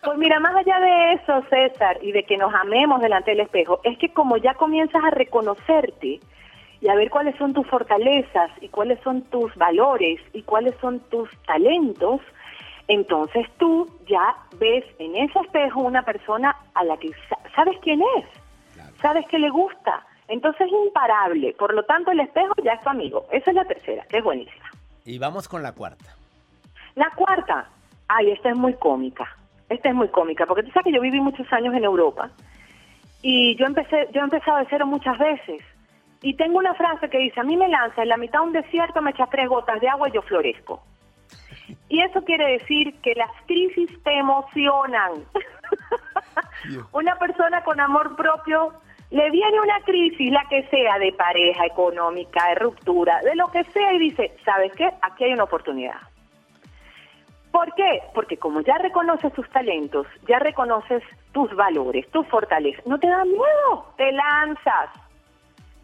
Pues 0.05 0.19
mira, 0.19 0.39
más 0.39 0.55
allá 0.55 0.81
de 0.81 1.15
eso, 1.15 1.43
César, 1.49 1.97
y 2.03 2.13
de 2.13 2.25
que 2.25 2.37
nos 2.37 2.53
amemos 2.55 3.01
delante 3.01 3.31
del 3.31 3.41
espejo, 3.41 3.81
es 3.85 3.97
que 3.97 4.13
como 4.13 4.37
ya 4.37 4.53
comienzas 4.53 5.03
a 5.03 5.11
reconocerte 5.11 6.21
y 6.81 6.89
a 6.89 6.95
ver 6.95 7.11
cuáles 7.11 7.37
son 7.37 7.53
tus 7.55 7.67
fortalezas 7.67 8.51
y 8.61 8.69
cuáles 8.69 9.01
son 9.01 9.23
tus 9.23 9.55
valores 9.57 10.21
y 10.33 10.43
cuáles 10.43 10.75
son 10.81 11.01
tus 11.11 11.29
talentos, 11.47 12.21
entonces 12.89 13.47
tú 13.59 13.91
ya 14.07 14.37
ves 14.59 14.85
en 14.99 15.17
ese 15.17 15.39
espejo 15.41 15.81
una 15.81 16.03
persona 16.03 16.57
a 16.75 16.85
la 16.85 16.97
que 16.97 17.11
sabes 17.55 17.77
quién 17.83 18.01
es, 18.19 18.25
sabes 19.01 19.27
que 19.29 19.39
le 19.39 19.51
gusta. 19.51 20.05
Entonces 20.29 20.67
es 20.67 20.73
imparable. 20.87 21.55
Por 21.57 21.73
lo 21.73 21.85
tanto, 21.85 22.11
el 22.11 22.19
espejo 22.19 22.53
ya 22.65 22.73
es 22.73 22.81
tu 22.81 22.89
amigo. 22.89 23.27
Esa 23.31 23.51
es 23.51 23.57
la 23.57 23.65
tercera, 23.65 24.05
que 24.09 24.19
es 24.19 24.25
buenísima. 24.25 24.71
Y 25.05 25.19
vamos 25.19 25.47
con 25.47 25.63
la 25.63 25.73
cuarta. 25.73 26.17
La 26.97 27.11
cuarta, 27.11 27.69
ay, 28.09 28.33
esta 28.33 28.51
es 28.51 28.57
muy 28.57 28.75
cómica. 28.75 29.37
Esta 29.69 29.89
es 29.89 29.95
muy 29.95 30.09
cómica, 30.09 30.47
porque 30.47 30.63
tú 30.63 30.71
sabes 30.71 30.87
que 30.87 30.93
yo 30.93 31.01
viví 31.01 31.21
muchos 31.21 31.53
años 31.53 31.75
en 31.75 31.85
Europa 31.85 32.31
y 33.23 33.57
yo 33.57 33.67
empecé, 33.67 34.09
yo 34.13 34.21
he 34.21 34.25
empezado 34.25 34.59
de 34.59 34.67
cero 34.71 34.87
muchas 34.87 35.19
veces. 35.19 35.61
Y 36.27 36.35
tengo 36.35 36.59
una 36.59 36.75
frase 36.75 37.09
que 37.09 37.19
dice, 37.19 37.39
a 37.39 37.45
mí 37.45 37.57
me 37.57 37.69
lanza 37.69 38.03
en 38.03 38.09
la 38.09 38.17
mitad 38.17 38.41
de 38.41 38.47
un 38.47 38.53
desierto, 38.53 39.01
me 39.01 39.13
echas 39.13 39.31
tres 39.31 39.49
gotas 39.49 39.81
de 39.81 39.89
agua 39.89 40.09
y 40.09 40.13
yo 40.13 40.23
florezco. 40.23 40.83
Y 41.89 42.01
eso 42.01 42.21
quiere 42.25 42.59
decir 42.59 42.97
que 43.01 43.15
las 43.15 43.31
crisis 43.47 43.89
te 44.03 44.19
emocionan. 44.19 45.13
una 46.93 47.15
persona 47.15 47.63
con 47.63 47.79
amor 47.79 48.17
propio 48.17 48.73
le 49.11 49.31
viene 49.31 49.61
una 49.61 49.79
crisis, 49.85 50.33
la 50.33 50.45
que 50.49 50.65
sea, 50.67 50.99
de 50.99 51.13
pareja, 51.13 51.65
económica, 51.65 52.49
de 52.49 52.57
ruptura, 52.57 53.21
de 53.21 53.37
lo 53.37 53.47
que 53.53 53.63
sea, 53.63 53.93
y 53.93 54.01
dice, 54.01 54.37
¿sabes 54.45 54.73
qué? 54.73 54.91
Aquí 55.03 55.23
hay 55.23 55.33
una 55.33 55.45
oportunidad. 55.45 56.01
¿Por 57.53 57.73
qué? 57.75 58.03
Porque 58.15 58.37
como 58.37 58.63
ya 58.63 58.79
reconoces 58.79 59.33
tus 59.33 59.49
talentos, 59.51 60.09
ya 60.27 60.41
reconoces 60.41 61.05
tus 61.31 61.55
valores, 61.55 62.11
tus 62.11 62.27
fortalezas, 62.27 62.85
no 62.85 62.99
te 62.99 63.07
da 63.07 63.25
miedo, 63.25 63.95
te 63.97 64.11
lanzas 64.11 64.91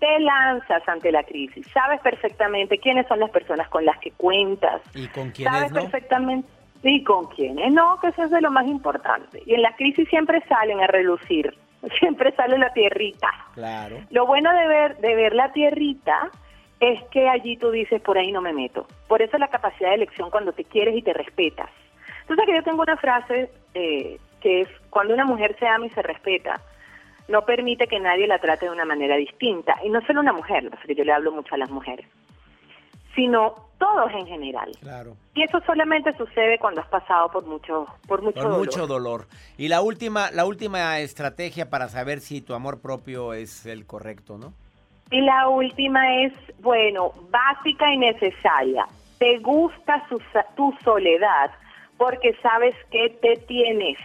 te 0.03 0.19
lanzas 0.19 0.83
ante 0.88 1.12
la 1.12 1.23
crisis, 1.23 1.65
sabes 1.73 2.01
perfectamente 2.01 2.79
quiénes 2.79 3.07
son 3.07 3.21
las 3.21 3.31
personas 3.31 3.69
con 3.69 3.85
las 3.85 3.97
que 4.01 4.11
cuentas. 4.11 4.83
¿Y 4.95 5.07
con 5.07 5.31
quiénes 5.31 5.55
Sabes 5.55 5.71
no? 5.71 5.83
perfectamente 5.83 6.49
y 6.83 7.05
con 7.05 7.27
quiénes 7.27 7.73
no, 7.73 8.01
que 8.01 8.09
eso 8.09 8.25
es 8.25 8.31
de 8.33 8.41
lo 8.41 8.51
más 8.51 8.67
importante. 8.67 9.41
Y 9.47 9.55
en 9.55 9.62
la 9.62 9.77
crisis 9.77 10.09
siempre 10.09 10.43
salen 10.49 10.81
a 10.81 10.88
relucir 10.88 11.57
siempre 12.01 12.33
sale 12.33 12.59
la 12.59 12.73
tierrita. 12.73 13.29
Claro. 13.55 13.99
Lo 14.11 14.27
bueno 14.27 14.53
de 14.53 14.67
ver, 14.67 14.97
de 14.97 15.15
ver 15.15 15.37
la 15.37 15.53
tierrita 15.53 16.31
es 16.81 17.01
que 17.12 17.29
allí 17.29 17.57
tú 17.57 17.71
dices, 17.71 18.03
por 18.03 18.19
ahí 18.19 18.33
no 18.33 18.41
me 18.41 18.53
meto. 18.53 18.88
Por 19.07 19.23
eso 19.23 19.38
la 19.38 19.49
capacidad 19.49 19.91
de 19.91 19.97
elección 19.97 20.31
cuando 20.31 20.53
te 20.53 20.65
quieres 20.65 20.97
y 20.97 21.03
te 21.03 21.12
respetas. 21.12 21.71
Entonces 22.23 22.45
que 22.45 22.57
yo 22.57 22.65
tengo 22.65 22.83
una 22.83 22.97
frase 22.97 23.51
eh, 23.75 24.19
que 24.41 24.62
es, 24.62 24.69
cuando 24.91 25.15
una 25.15 25.25
mujer 25.25 25.55
se 25.61 25.67
ama 25.69 25.87
y 25.87 25.91
se 25.91 26.03
respeta, 26.03 26.61
no 27.33 27.42
permite 27.45 27.88
que 27.88 27.99
nadie 27.99 28.29
la 28.29 28.38
trate 28.38 28.66
de 28.66 28.71
una 28.73 28.85
manera 28.85 29.16
distinta. 29.16 29.75
Y 29.85 29.88
no 29.88 30.01
solo 30.07 30.21
una 30.21 30.33
mujer, 30.33 30.71
porque 30.71 30.95
yo 30.95 31.03
le 31.05 31.12
hablo 31.12 31.33
mucho 31.33 31.55
a 31.55 31.59
las 31.59 31.71
mujeres, 31.71 32.07
sino 33.14 33.55
todos 33.79 34.12
en 34.12 34.27
general. 34.27 34.71
Claro. 34.81 35.16
Y 35.35 35.42
eso 35.42 35.61
solamente 35.66 36.16
sucede 36.16 36.59
cuando 36.59 36.81
has 36.83 36.88
pasado 36.88 37.31
por 37.31 37.45
mucho, 37.47 37.87
por 38.07 38.23
mucho 38.23 38.35
Por 38.35 38.45
dolor. 38.45 38.59
mucho 38.59 38.87
dolor. 38.87 39.27
Y 39.59 39.68
la 39.68 39.83
última, 39.83 40.31
la 40.31 40.45
última 40.45 41.01
estrategia 41.01 41.68
para 41.68 41.88
saber 41.88 42.21
si 42.21 42.40
tu 42.40 42.55
amor 42.55 42.81
propio 42.81 43.33
es 43.35 43.66
el 43.66 43.87
correcto, 43.87 44.38
¿no? 44.38 44.53
Y 45.11 45.21
la 45.21 45.49
última 45.49 46.23
es, 46.23 46.33
bueno, 46.61 47.12
básica 47.31 47.92
y 47.92 47.99
necesaria. 47.99 48.87
Te 49.18 49.38
gusta 49.38 50.07
su- 50.09 50.21
tu 50.57 50.73
soledad 50.85 51.51
porque 51.99 52.35
sabes 52.42 52.75
que 52.90 53.11
te 53.21 53.37
tienes. 53.47 53.99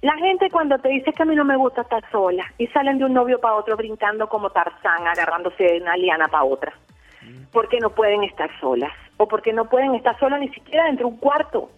La 0.00 0.16
gente 0.16 0.48
cuando 0.50 0.78
te 0.78 0.90
dice 0.90 1.12
que 1.12 1.22
a 1.22 1.26
mí 1.26 1.34
no 1.34 1.44
me 1.44 1.56
gusta 1.56 1.82
estar 1.82 2.08
sola 2.10 2.44
y 2.56 2.68
salen 2.68 2.98
de 2.98 3.04
un 3.04 3.14
novio 3.14 3.40
para 3.40 3.56
otro 3.56 3.76
brincando 3.76 4.28
como 4.28 4.50
Tarzán, 4.50 5.06
agarrándose 5.06 5.64
de 5.64 5.80
una 5.80 5.96
liana 5.96 6.28
para 6.28 6.44
otra, 6.44 6.72
porque 7.52 7.80
no 7.80 7.90
pueden 7.90 8.22
estar 8.22 8.48
solas 8.60 8.92
o 9.16 9.26
porque 9.26 9.52
no 9.52 9.64
pueden 9.64 9.96
estar 9.96 10.16
solas 10.20 10.38
ni 10.38 10.48
siquiera 10.50 10.84
dentro 10.84 11.08
de 11.08 11.14
un 11.14 11.18
cuarto. 11.18 11.70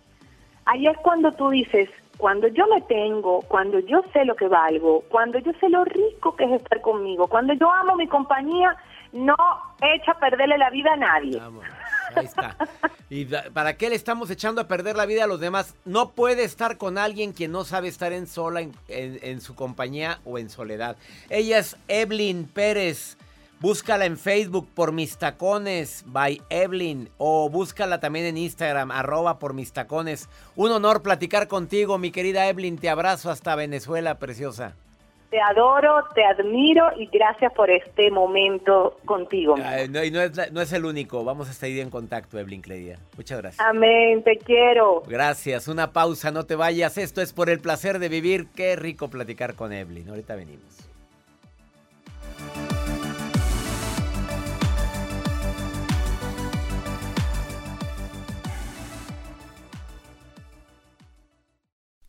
Ahí 0.66 0.86
es 0.86 0.98
cuando 0.98 1.32
tú 1.32 1.48
dices, 1.48 1.88
cuando 2.18 2.46
yo 2.48 2.66
me 2.66 2.82
tengo, 2.82 3.40
cuando 3.48 3.78
yo 3.78 4.02
sé 4.12 4.26
lo 4.26 4.36
que 4.36 4.48
valgo, 4.48 5.02
cuando 5.08 5.38
yo 5.38 5.52
sé 5.58 5.70
lo 5.70 5.84
rico 5.84 6.36
que 6.36 6.44
es 6.44 6.52
estar 6.52 6.82
conmigo, 6.82 7.26
cuando 7.26 7.54
yo 7.54 7.72
amo 7.72 7.96
mi 7.96 8.06
compañía, 8.06 8.76
no 9.12 9.36
echa 9.80 10.12
a 10.12 10.18
perderle 10.18 10.58
la 10.58 10.68
vida 10.68 10.92
a 10.92 10.96
nadie. 10.96 11.40
Ahí 12.14 12.26
está. 12.26 12.56
¿Y 13.08 13.24
para 13.24 13.76
qué 13.76 13.90
le 13.90 13.96
estamos 13.96 14.30
echando 14.30 14.60
a 14.60 14.68
perder 14.68 14.96
la 14.96 15.06
vida 15.06 15.24
a 15.24 15.26
los 15.26 15.40
demás? 15.40 15.74
No 15.84 16.10
puede 16.12 16.44
estar 16.44 16.76
con 16.78 16.98
alguien 16.98 17.32
que 17.32 17.48
no 17.48 17.64
sabe 17.64 17.88
estar 17.88 18.12
en 18.12 18.26
sola, 18.26 18.66
en 18.88 19.40
su 19.40 19.54
compañía 19.54 20.20
o 20.24 20.38
en 20.38 20.50
soledad. 20.50 20.96
Ella 21.28 21.58
es 21.58 21.76
Evelyn 21.88 22.44
Pérez. 22.44 23.16
Búscala 23.60 24.06
en 24.06 24.16
Facebook 24.16 24.70
por 24.74 24.90
Mis 24.90 25.18
Tacones 25.18 26.02
by 26.06 26.40
Evelyn 26.48 27.10
o 27.18 27.50
búscala 27.50 28.00
también 28.00 28.24
en 28.24 28.38
Instagram, 28.38 28.90
arroba 28.90 29.38
por 29.38 29.52
Mis 29.52 29.74
Tacones. 29.74 30.30
Un 30.56 30.72
honor 30.72 31.02
platicar 31.02 31.46
contigo, 31.46 31.98
mi 31.98 32.10
querida 32.10 32.48
Evelyn. 32.48 32.78
Te 32.78 32.88
abrazo 32.88 33.30
hasta 33.30 33.54
Venezuela, 33.56 34.18
preciosa. 34.18 34.76
Te 35.30 35.40
adoro, 35.40 36.04
te 36.12 36.24
admiro 36.24 36.86
y 36.96 37.06
gracias 37.06 37.52
por 37.52 37.70
este 37.70 38.10
momento 38.10 38.98
contigo. 39.04 39.54
Ay, 39.62 39.88
no, 39.88 40.02
y 40.02 40.10
no 40.10 40.20
es, 40.20 40.52
no 40.52 40.60
es 40.60 40.72
el 40.72 40.84
único. 40.84 41.24
Vamos 41.24 41.48
a 41.48 41.52
seguir 41.52 41.80
en 41.80 41.90
contacto, 41.90 42.36
Evelyn 42.36 42.62
Cledia. 42.62 42.98
Muchas 43.16 43.38
gracias. 43.38 43.64
Amén, 43.64 44.24
te 44.24 44.36
quiero. 44.38 45.02
Gracias, 45.06 45.68
una 45.68 45.92
pausa, 45.92 46.32
no 46.32 46.46
te 46.46 46.56
vayas. 46.56 46.98
Esto 46.98 47.22
es 47.22 47.32
por 47.32 47.48
el 47.48 47.60
placer 47.60 48.00
de 48.00 48.08
vivir. 48.08 48.48
Qué 48.56 48.74
rico 48.74 49.08
platicar 49.08 49.54
con 49.54 49.72
Evelyn. 49.72 50.08
Ahorita 50.08 50.34
venimos. 50.34 50.89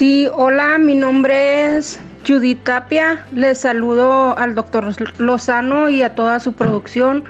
Sí, 0.00 0.26
hola, 0.32 0.78
mi 0.78 0.94
nombre 0.94 1.76
es 1.76 2.00
Judith 2.26 2.64
Tapia. 2.64 3.26
Les 3.34 3.58
saludo 3.58 4.34
al 4.38 4.54
doctor 4.54 4.94
Lozano 5.18 5.90
y 5.90 6.00
a 6.00 6.14
toda 6.14 6.40
su 6.40 6.54
producción. 6.54 7.24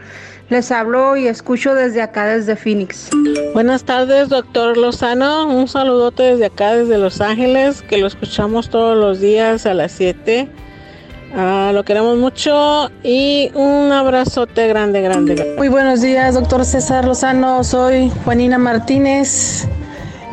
Les 0.50 0.70
hablo 0.70 1.16
y 1.16 1.26
escucho 1.26 1.74
desde 1.74 2.00
acá, 2.00 2.26
desde 2.26 2.54
Phoenix. 2.54 3.10
Buenas 3.54 3.82
tardes, 3.82 4.28
doctor 4.28 4.76
Lozano. 4.76 5.48
Un 5.48 5.66
saludote 5.66 6.22
desde 6.22 6.46
acá, 6.46 6.76
desde 6.76 6.96
Los 6.96 7.20
Ángeles, 7.20 7.82
que 7.82 7.98
lo 7.98 8.06
escuchamos 8.06 8.70
todos 8.70 8.96
los 8.96 9.18
días 9.18 9.66
a 9.66 9.74
las 9.74 9.90
7. 9.90 10.48
Ah, 11.34 11.72
lo 11.74 11.84
queremos 11.84 12.18
mucho 12.18 12.88
y 13.02 13.50
un 13.54 13.90
abrazote 13.90 14.68
grande, 14.68 15.00
grande. 15.00 15.34
grande. 15.34 15.56
Muy 15.56 15.70
buenos 15.70 16.02
días, 16.02 16.34
doctor 16.34 16.64
César 16.64 17.04
Lozano. 17.04 17.64
Soy 17.64 18.12
Juanina 18.24 18.58
Martínez. 18.58 19.66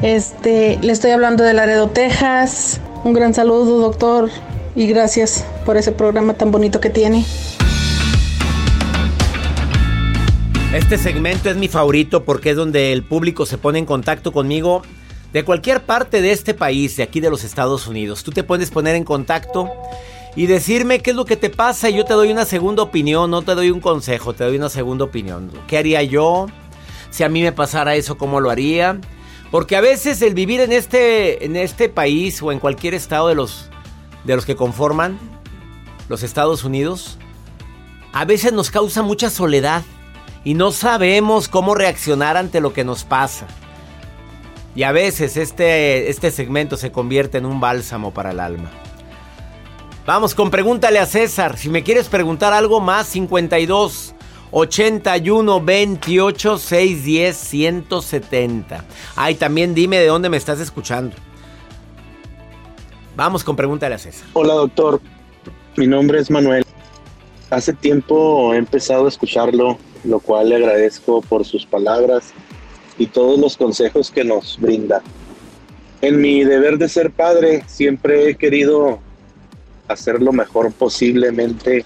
Este, 0.01 0.77
le 0.81 0.91
estoy 0.91 1.09
hablando 1.11 1.43
de 1.43 1.53
Laredo, 1.53 1.89
Texas. 1.89 2.79
Un 3.03 3.13
gran 3.13 3.33
saludo, 3.33 3.79
doctor, 3.79 4.29
y 4.75 4.85
gracias 4.85 5.43
por 5.65 5.75
ese 5.75 5.91
programa 5.91 6.35
tan 6.35 6.51
bonito 6.51 6.79
que 6.79 6.91
tiene. 6.91 7.25
Este 10.71 10.99
segmento 10.99 11.49
es 11.49 11.55
mi 11.55 11.67
favorito 11.67 12.23
porque 12.23 12.51
es 12.51 12.55
donde 12.55 12.93
el 12.93 13.03
público 13.03 13.47
se 13.47 13.57
pone 13.57 13.79
en 13.79 13.85
contacto 13.85 14.31
conmigo 14.31 14.83
de 15.33 15.43
cualquier 15.43 15.81
parte 15.81 16.21
de 16.21 16.31
este 16.31 16.53
país, 16.53 16.95
de 16.97 17.03
aquí 17.03 17.19
de 17.19 17.31
los 17.31 17.43
Estados 17.43 17.87
Unidos. 17.87 18.23
Tú 18.23 18.31
te 18.31 18.43
puedes 18.43 18.69
poner 18.69 18.95
en 18.95 19.03
contacto 19.03 19.71
y 20.35 20.45
decirme 20.45 20.99
qué 20.99 21.09
es 21.09 21.15
lo 21.15 21.25
que 21.25 21.37
te 21.37 21.49
pasa 21.49 21.89
y 21.89 21.95
yo 21.95 22.05
te 22.05 22.13
doy 22.13 22.31
una 22.31 22.45
segunda 22.45 22.83
opinión, 22.83 23.31
no 23.31 23.41
te 23.41 23.55
doy 23.55 23.71
un 23.71 23.79
consejo, 23.79 24.33
te 24.33 24.43
doy 24.43 24.57
una 24.57 24.69
segunda 24.69 25.05
opinión. 25.05 25.51
¿Qué 25.67 25.79
haría 25.79 26.03
yo? 26.03 26.45
Si 27.09 27.23
a 27.23 27.29
mí 27.29 27.41
me 27.41 27.51
pasara 27.51 27.95
eso, 27.95 28.17
¿cómo 28.19 28.39
lo 28.39 28.51
haría? 28.51 28.99
Porque 29.51 29.75
a 29.75 29.81
veces 29.81 30.21
el 30.21 30.33
vivir 30.33 30.59
en 30.61 30.71
este, 30.71 31.45
en 31.45 31.55
este 31.55 31.89
país 31.89 32.41
o 32.41 32.51
en 32.51 32.59
cualquier 32.59 32.93
estado 32.93 33.29
de 33.29 33.35
los, 33.35 33.69
de 34.25 34.35
los 34.35 34.45
que 34.45 34.55
conforman 34.55 35.17
los 36.09 36.23
Estados 36.23 36.63
Unidos, 36.63 37.17
a 38.13 38.25
veces 38.25 38.51
nos 38.51 38.71
causa 38.71 39.01
mucha 39.03 39.29
soledad 39.29 39.83
y 40.43 40.53
no 40.53 40.71
sabemos 40.71 41.47
cómo 41.47 41.75
reaccionar 41.75 42.37
ante 42.37 42.61
lo 42.61 42.73
que 42.73 42.83
nos 42.83 43.03
pasa. 43.03 43.47
Y 44.75 44.83
a 44.83 44.91
veces 44.91 45.37
este, 45.37 46.09
este 46.09 46.31
segmento 46.31 46.77
se 46.77 46.91
convierte 46.91 47.37
en 47.37 47.45
un 47.45 47.59
bálsamo 47.59 48.13
para 48.13 48.31
el 48.31 48.39
alma. 48.39 48.69
Vamos 50.05 50.35
con 50.35 50.51
pregúntale 50.51 50.99
a 50.99 51.05
César. 51.05 51.57
Si 51.57 51.69
me 51.69 51.83
quieres 51.83 52.07
preguntar 52.07 52.53
algo 52.53 52.79
más, 52.79 53.07
52 53.07 54.13
81 54.51 55.61
28 55.63 56.57
610 56.57 57.37
170. 57.37 58.85
Ay, 59.15 59.35
también 59.35 59.73
dime 59.73 59.99
de 59.99 60.07
dónde 60.07 60.29
me 60.29 60.37
estás 60.37 60.59
escuchando. 60.59 61.15
Vamos 63.15 63.43
con 63.43 63.55
pregúntale 63.55 63.95
a 63.95 63.97
César. 63.97 64.27
Hola, 64.33 64.53
doctor. 64.53 65.01
Mi 65.75 65.87
nombre 65.87 66.19
es 66.19 66.29
Manuel. 66.29 66.63
Hace 67.49 67.73
tiempo 67.73 68.53
he 68.53 68.57
empezado 68.57 69.05
a 69.05 69.09
escucharlo, 69.09 69.77
lo 70.03 70.19
cual 70.19 70.49
le 70.49 70.57
agradezco 70.57 71.21
por 71.21 71.45
sus 71.45 71.65
palabras 71.65 72.33
y 72.97 73.07
todos 73.07 73.39
los 73.39 73.57
consejos 73.57 74.11
que 74.11 74.23
nos 74.23 74.59
brinda. 74.59 75.01
En 76.01 76.21
mi 76.21 76.43
deber 76.43 76.77
de 76.77 76.89
ser 76.89 77.11
padre 77.11 77.63
siempre 77.67 78.29
he 78.29 78.35
querido 78.35 78.99
hacer 79.87 80.21
lo 80.21 80.31
mejor 80.31 80.71
posiblemente 80.71 81.85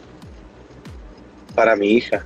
para 1.55 1.75
mi 1.75 1.91
hija. 1.91 2.25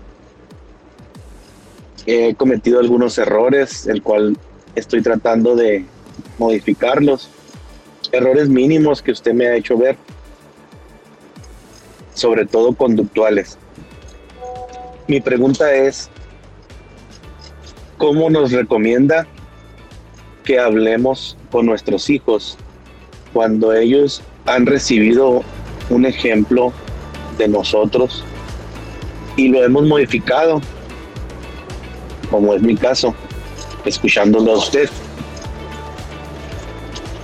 He 2.05 2.35
cometido 2.35 2.79
algunos 2.79 3.17
errores, 3.17 3.87
el 3.87 4.01
cual 4.01 4.37
estoy 4.75 5.01
tratando 5.01 5.55
de 5.55 5.85
modificarlos. 6.37 7.29
Errores 8.11 8.49
mínimos 8.49 9.01
que 9.01 9.11
usted 9.11 9.33
me 9.33 9.47
ha 9.47 9.55
hecho 9.55 9.77
ver, 9.77 9.97
sobre 12.13 12.45
todo 12.45 12.73
conductuales. 12.73 13.57
Mi 15.07 15.19
pregunta 15.19 15.73
es, 15.73 16.09
¿cómo 17.97 18.29
nos 18.29 18.51
recomienda 18.51 19.27
que 20.43 20.59
hablemos 20.59 21.37
con 21.51 21.65
nuestros 21.65 22.09
hijos 22.09 22.57
cuando 23.33 23.73
ellos 23.73 24.21
han 24.45 24.65
recibido 24.65 25.43
un 25.89 26.05
ejemplo 26.05 26.71
de 27.37 27.47
nosotros 27.47 28.23
y 29.35 29.49
lo 29.49 29.63
hemos 29.63 29.83
modificado, 29.83 30.61
como 32.25 32.53
es 32.53 32.61
mi 32.61 32.75
caso, 32.75 33.13
escuchándolo 33.85 34.53
a 34.53 34.57
usted. 34.57 34.89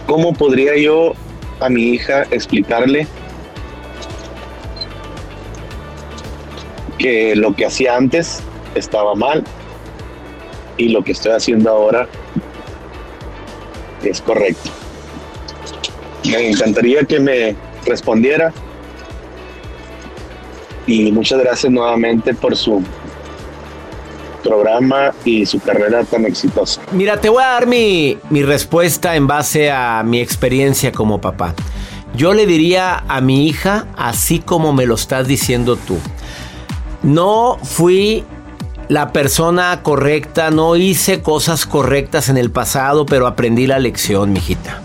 ¿Cómo 0.07 0.33
podría 0.33 0.75
yo 0.77 1.13
a 1.59 1.69
mi 1.69 1.83
hija 1.83 2.23
explicarle 2.31 3.07
que 6.97 7.35
lo 7.35 7.55
que 7.55 7.65
hacía 7.65 7.95
antes 7.95 8.43
estaba 8.75 9.15
mal 9.15 9.43
y 10.77 10.89
lo 10.89 11.03
que 11.03 11.11
estoy 11.11 11.31
haciendo 11.31 11.69
ahora 11.69 12.07
es 14.03 14.21
correcto. 14.21 14.69
Me 16.25 16.49
encantaría 16.49 17.03
que 17.03 17.19
me 17.19 17.55
respondiera 17.85 18.53
y 20.87 21.11
muchas 21.11 21.39
gracias 21.39 21.71
nuevamente 21.71 22.33
por 22.33 22.55
su 22.55 22.83
programa 24.41 25.13
y 25.23 25.45
su 25.45 25.59
carrera 25.59 26.03
tan 26.03 26.25
exitosa. 26.25 26.81
Mira, 26.91 27.19
te 27.19 27.29
voy 27.29 27.43
a 27.43 27.47
dar 27.47 27.67
mi, 27.67 28.17
mi 28.29 28.43
respuesta 28.43 29.15
en 29.15 29.27
base 29.27 29.71
a 29.71 30.03
mi 30.03 30.19
experiencia 30.19 30.91
como 30.91 31.21
papá. 31.21 31.53
Yo 32.15 32.33
le 32.33 32.45
diría 32.45 33.03
a 33.07 33.21
mi 33.21 33.47
hija, 33.47 33.87
así 33.95 34.39
como 34.39 34.73
me 34.73 34.85
lo 34.85 34.95
estás 34.95 35.27
diciendo 35.27 35.77
tú, 35.77 35.97
no 37.03 37.57
fui 37.63 38.25
la 38.89 39.13
persona 39.13 39.81
correcta, 39.83 40.51
no 40.51 40.75
hice 40.75 41.21
cosas 41.21 41.65
correctas 41.65 42.27
en 42.27 42.37
el 42.37 42.51
pasado, 42.51 43.05
pero 43.05 43.25
aprendí 43.25 43.65
la 43.65 43.79
lección, 43.79 44.33
mijita. 44.33 44.81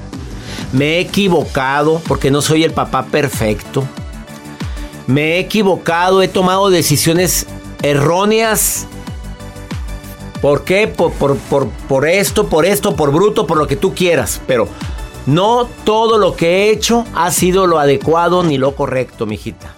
Me 0.73 0.97
he 0.97 1.01
equivocado 1.01 2.01
porque 2.07 2.31
no 2.31 2.41
soy 2.41 2.63
el 2.63 2.71
papá 2.71 3.07
perfecto. 3.07 3.83
Me 5.09 5.35
he 5.35 5.39
equivocado, 5.41 6.23
he 6.23 6.29
tomado 6.29 6.71
decisiones 6.71 7.47
erróneas. 7.83 8.87
¿Por 10.41 10.65
qué? 10.65 10.87
Por, 10.87 11.13
por, 11.13 12.09
esto, 12.09 12.49
por 12.49 12.67
esto, 12.67 12.95
por 12.95 13.13
bruto, 13.13 13.47
por 13.47 13.57
lo 13.57 13.67
que 13.67 13.77
tú 13.77 13.95
quieras. 13.95 14.41
Pero 14.47 14.69
no 15.27 15.69
todo 15.85 16.19
lo 16.19 16.37
que 16.37 16.49
he 16.49 16.71
hecho 16.71 17.05
ha 17.15 17.31
sido 17.31 17.67
lo 17.67 17.79
adecuado 17.79 18.43
ni 18.43 18.59
lo 18.59 18.75
correcto, 18.75 19.27
mijita. 19.27 19.75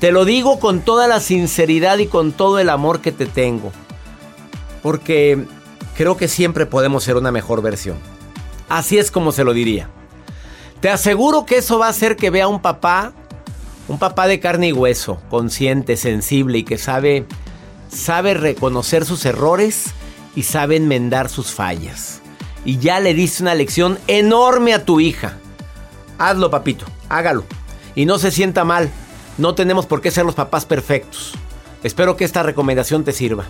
Te 0.00 0.12
lo 0.12 0.24
digo 0.24 0.58
con 0.58 0.80
toda 0.80 1.06
la 1.06 1.20
sinceridad 1.20 1.98
y 1.98 2.06
con 2.06 2.32
todo 2.32 2.58
el 2.58 2.68
amor 2.68 3.00
que 3.00 3.12
te 3.12 3.26
tengo. 3.26 3.72
Porque 4.82 5.44
creo 5.96 6.16
que 6.16 6.28
siempre 6.28 6.66
podemos 6.66 7.04
ser 7.04 7.16
una 7.16 7.32
mejor 7.32 7.62
versión. 7.62 7.96
Así 8.68 8.98
es 8.98 9.10
como 9.10 9.32
se 9.32 9.44
lo 9.44 9.54
diría. 9.54 9.88
Te 10.80 10.90
aseguro 10.90 11.46
que 11.46 11.58
eso 11.58 11.78
va 11.78 11.86
a 11.86 11.90
hacer 11.90 12.16
que 12.16 12.30
vea 12.30 12.48
un 12.48 12.60
papá, 12.60 13.12
un 13.88 13.98
papá 13.98 14.26
de 14.26 14.40
carne 14.40 14.68
y 14.68 14.72
hueso, 14.72 15.20
consciente, 15.30 15.96
sensible 15.96 16.58
y 16.58 16.64
que 16.64 16.76
sabe, 16.76 17.24
sabe 17.88 18.34
reconocer 18.34 19.04
sus 19.04 19.24
errores 19.24 19.86
y 20.34 20.42
sabe 20.42 20.76
enmendar 20.76 21.28
sus 21.28 21.52
fallas. 21.52 22.20
Y 22.64 22.78
ya 22.78 23.00
le 23.00 23.14
diste 23.14 23.42
una 23.42 23.54
lección 23.54 23.98
enorme 24.06 24.74
a 24.74 24.84
tu 24.84 25.00
hija. 25.00 25.38
Hazlo, 26.18 26.50
papito, 26.50 26.86
hágalo. 27.08 27.44
Y 27.94 28.06
no 28.06 28.18
se 28.18 28.30
sienta 28.30 28.64
mal. 28.64 28.90
No 29.38 29.54
tenemos 29.54 29.86
por 29.86 30.00
qué 30.00 30.10
ser 30.10 30.24
los 30.24 30.34
papás 30.34 30.64
perfectos. 30.66 31.34
Espero 31.82 32.16
que 32.16 32.24
esta 32.24 32.42
recomendación 32.42 33.04
te 33.04 33.12
sirva. 33.12 33.44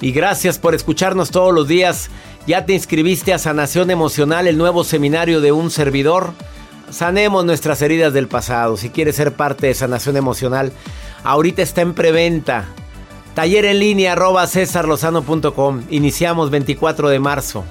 Y 0.00 0.12
gracias 0.12 0.58
por 0.58 0.74
escucharnos 0.74 1.30
todos 1.30 1.52
los 1.52 1.66
días. 1.66 2.10
¿Ya 2.46 2.66
te 2.66 2.74
inscribiste 2.74 3.32
a 3.32 3.38
Sanación 3.38 3.90
Emocional, 3.90 4.46
el 4.46 4.58
nuevo 4.58 4.84
seminario 4.84 5.40
de 5.40 5.52
un 5.52 5.70
servidor? 5.70 6.32
Sanemos 6.90 7.44
nuestras 7.44 7.80
heridas 7.82 8.12
del 8.12 8.28
pasado. 8.28 8.76
Si 8.76 8.90
quieres 8.90 9.16
ser 9.16 9.32
parte 9.32 9.66
de 9.66 9.74
Sanación 9.74 10.16
Emocional, 10.16 10.72
ahorita 11.24 11.62
está 11.62 11.80
en 11.80 11.94
preventa. 11.94 12.66
Taller 13.34 13.64
en 13.64 13.80
línea 13.80 14.12
arroba 14.12 14.46
cesarlozano.com. 14.46 15.82
Iniciamos 15.90 16.50
24 16.50 17.08
de 17.08 17.18
marzo. 17.18 17.64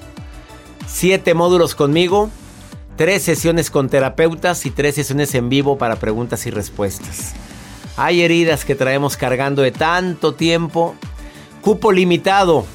Siete 0.86 1.34
módulos 1.34 1.74
conmigo, 1.74 2.30
tres 2.98 3.24
sesiones 3.24 3.72
con 3.72 3.88
terapeutas 3.88 4.66
y 4.66 4.72
tres 4.72 4.96
sesiones 4.96 5.34
en 5.36 5.48
vivo 5.48 5.78
para 5.78 5.96
preguntas 5.96 6.46
y 6.46 6.52
respuestas. 6.52 7.34
Hay 7.96 8.24
heridas 8.24 8.66
que 8.66 8.76
traemos 8.76 9.16
cargando 9.16 9.62
de 9.62 9.72
tanto 9.72 10.34
tiempo. 10.34 10.96
Cupo 11.62 11.94
limitado. 11.94 12.66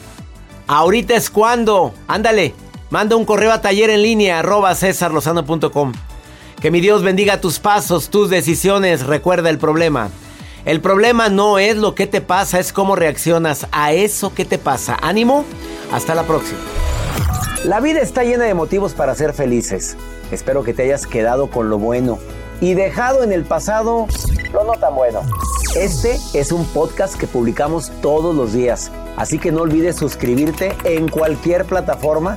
Ahorita 0.67 1.15
es 1.15 1.29
cuando. 1.29 1.93
Ándale. 2.07 2.55
Manda 2.89 3.17
un 3.17 3.27
correo 3.27 3.53
a 3.53 3.61
taller 3.61 3.91
en 3.91 4.03
línea 4.03 4.39
arroba 4.39 4.75
cesarlozano.com. 4.75 5.93
Que 6.59 6.71
mi 6.71 6.81
Dios 6.81 7.03
bendiga 7.03 7.43
tus 7.43 7.59
pasos, 7.59 8.09
tus 8.09 8.31
decisiones. 8.31 9.05
Recuerda 9.05 9.51
el 9.51 9.59
problema. 9.59 10.09
El 10.69 10.83
problema 10.83 11.31
no 11.31 11.59
es 11.59 11.79
lo 11.79 11.95
que 11.95 12.07
te 12.07 12.21
pasa, 12.21 12.61
es 12.61 12.75
cómo 12.75 12.95
reaccionas 12.95 13.67
a 13.73 13.95
eso 13.95 14.35
que 14.35 14.45
te 14.45 14.59
pasa. 14.59 14.99
Ánimo. 15.01 15.47
Hasta 15.91 16.15
la 16.15 16.25
próxima. 16.25 16.59
La 17.65 17.81
vida 17.81 18.01
está 18.01 18.23
llena 18.23 18.45
de 18.45 18.53
motivos 18.53 18.93
para 18.93 19.15
ser 19.15 19.33
felices. 19.33 19.97
Espero 20.31 20.65
que 20.65 20.75
te 20.75 20.83
hayas 20.83 21.07
quedado 21.07 21.47
con 21.47 21.71
lo 21.71 21.79
bueno 21.79 22.19
y 22.61 22.75
dejado 22.75 23.25
en 23.25 23.33
el 23.33 23.45
pasado 23.45 24.09
lo 24.53 24.65
no 24.65 24.75
tan 24.75 24.95
bueno. 24.95 25.23
Este 25.75 26.19
es 26.35 26.53
un 26.53 26.67
podcast 26.67 27.19
que 27.19 27.27
publicamos 27.27 27.91
todos 28.03 28.35
los 28.35 28.53
días, 28.53 28.93
así 29.17 29.39
que 29.39 29.51
no 29.51 29.63
olvides 29.63 29.97
suscribirte 29.97 30.77
en 30.85 31.09
cualquier 31.09 31.65
plataforma 31.65 32.37